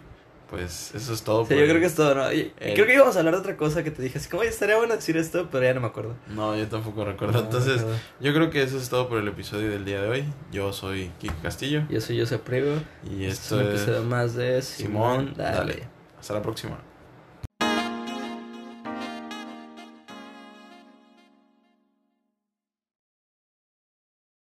pues 0.51 0.95
eso 0.95 1.13
es 1.13 1.23
todo. 1.23 1.45
Sí, 1.47 1.55
yo 1.55 1.61
el- 1.61 1.69
creo 1.69 1.81
que 1.81 1.87
es 1.87 1.95
todo, 1.95 2.15
¿no? 2.15 2.33
Y- 2.33 2.53
el- 2.59 2.75
Creo 2.75 2.87
que 2.87 2.95
íbamos 2.95 3.15
a 3.17 3.19
hablar 3.19 3.35
de 3.35 3.41
otra 3.41 3.57
cosa 3.57 3.83
que 3.85 3.91
te 3.91 4.03
dije, 4.03 4.19
así 4.19 4.29
como, 4.29 4.43
estaría 4.43 4.77
bueno 4.77 4.95
decir 4.95 5.17
esto, 5.17 5.49
pero 5.53 5.65
ya 5.65 5.75
no 5.75 5.81
me 5.81 5.87
acuerdo. 5.89 6.15
No, 6.29 6.57
yo 6.57 6.67
tampoco 6.69 7.05
recuerdo. 7.05 7.35
No, 7.39 7.45
Entonces, 7.45 7.83
no. 7.83 7.89
yo 8.21 8.33
creo 8.35 8.51
que 8.51 8.63
eso 8.63 8.79
es 8.79 8.89
todo 8.89 9.09
por 9.09 9.19
el 9.19 9.29
episodio 9.29 9.71
del 9.71 9.85
día 9.85 10.01
de 10.03 10.09
hoy. 10.09 10.25
Yo 10.51 10.73
soy 10.73 11.11
Kiko 11.19 11.35
Castillo 11.43 11.83
Yo 11.91 12.01
soy 12.01 12.19
José 12.21 12.39
Priego. 12.39 12.75
y 13.05 13.25
Este 13.25 13.27
es 13.27 13.33
esto 13.41 13.57
un 13.57 13.63
es 13.63 13.69
episodio 13.69 14.03
más 14.05 14.35
de 14.35 14.63
Simón, 14.63 15.19
Simón, 15.27 15.35
dale. 15.37 15.57
dale. 15.75 15.89
Hasta 16.19 16.35
la 16.35 16.43
próxima. 16.43 16.79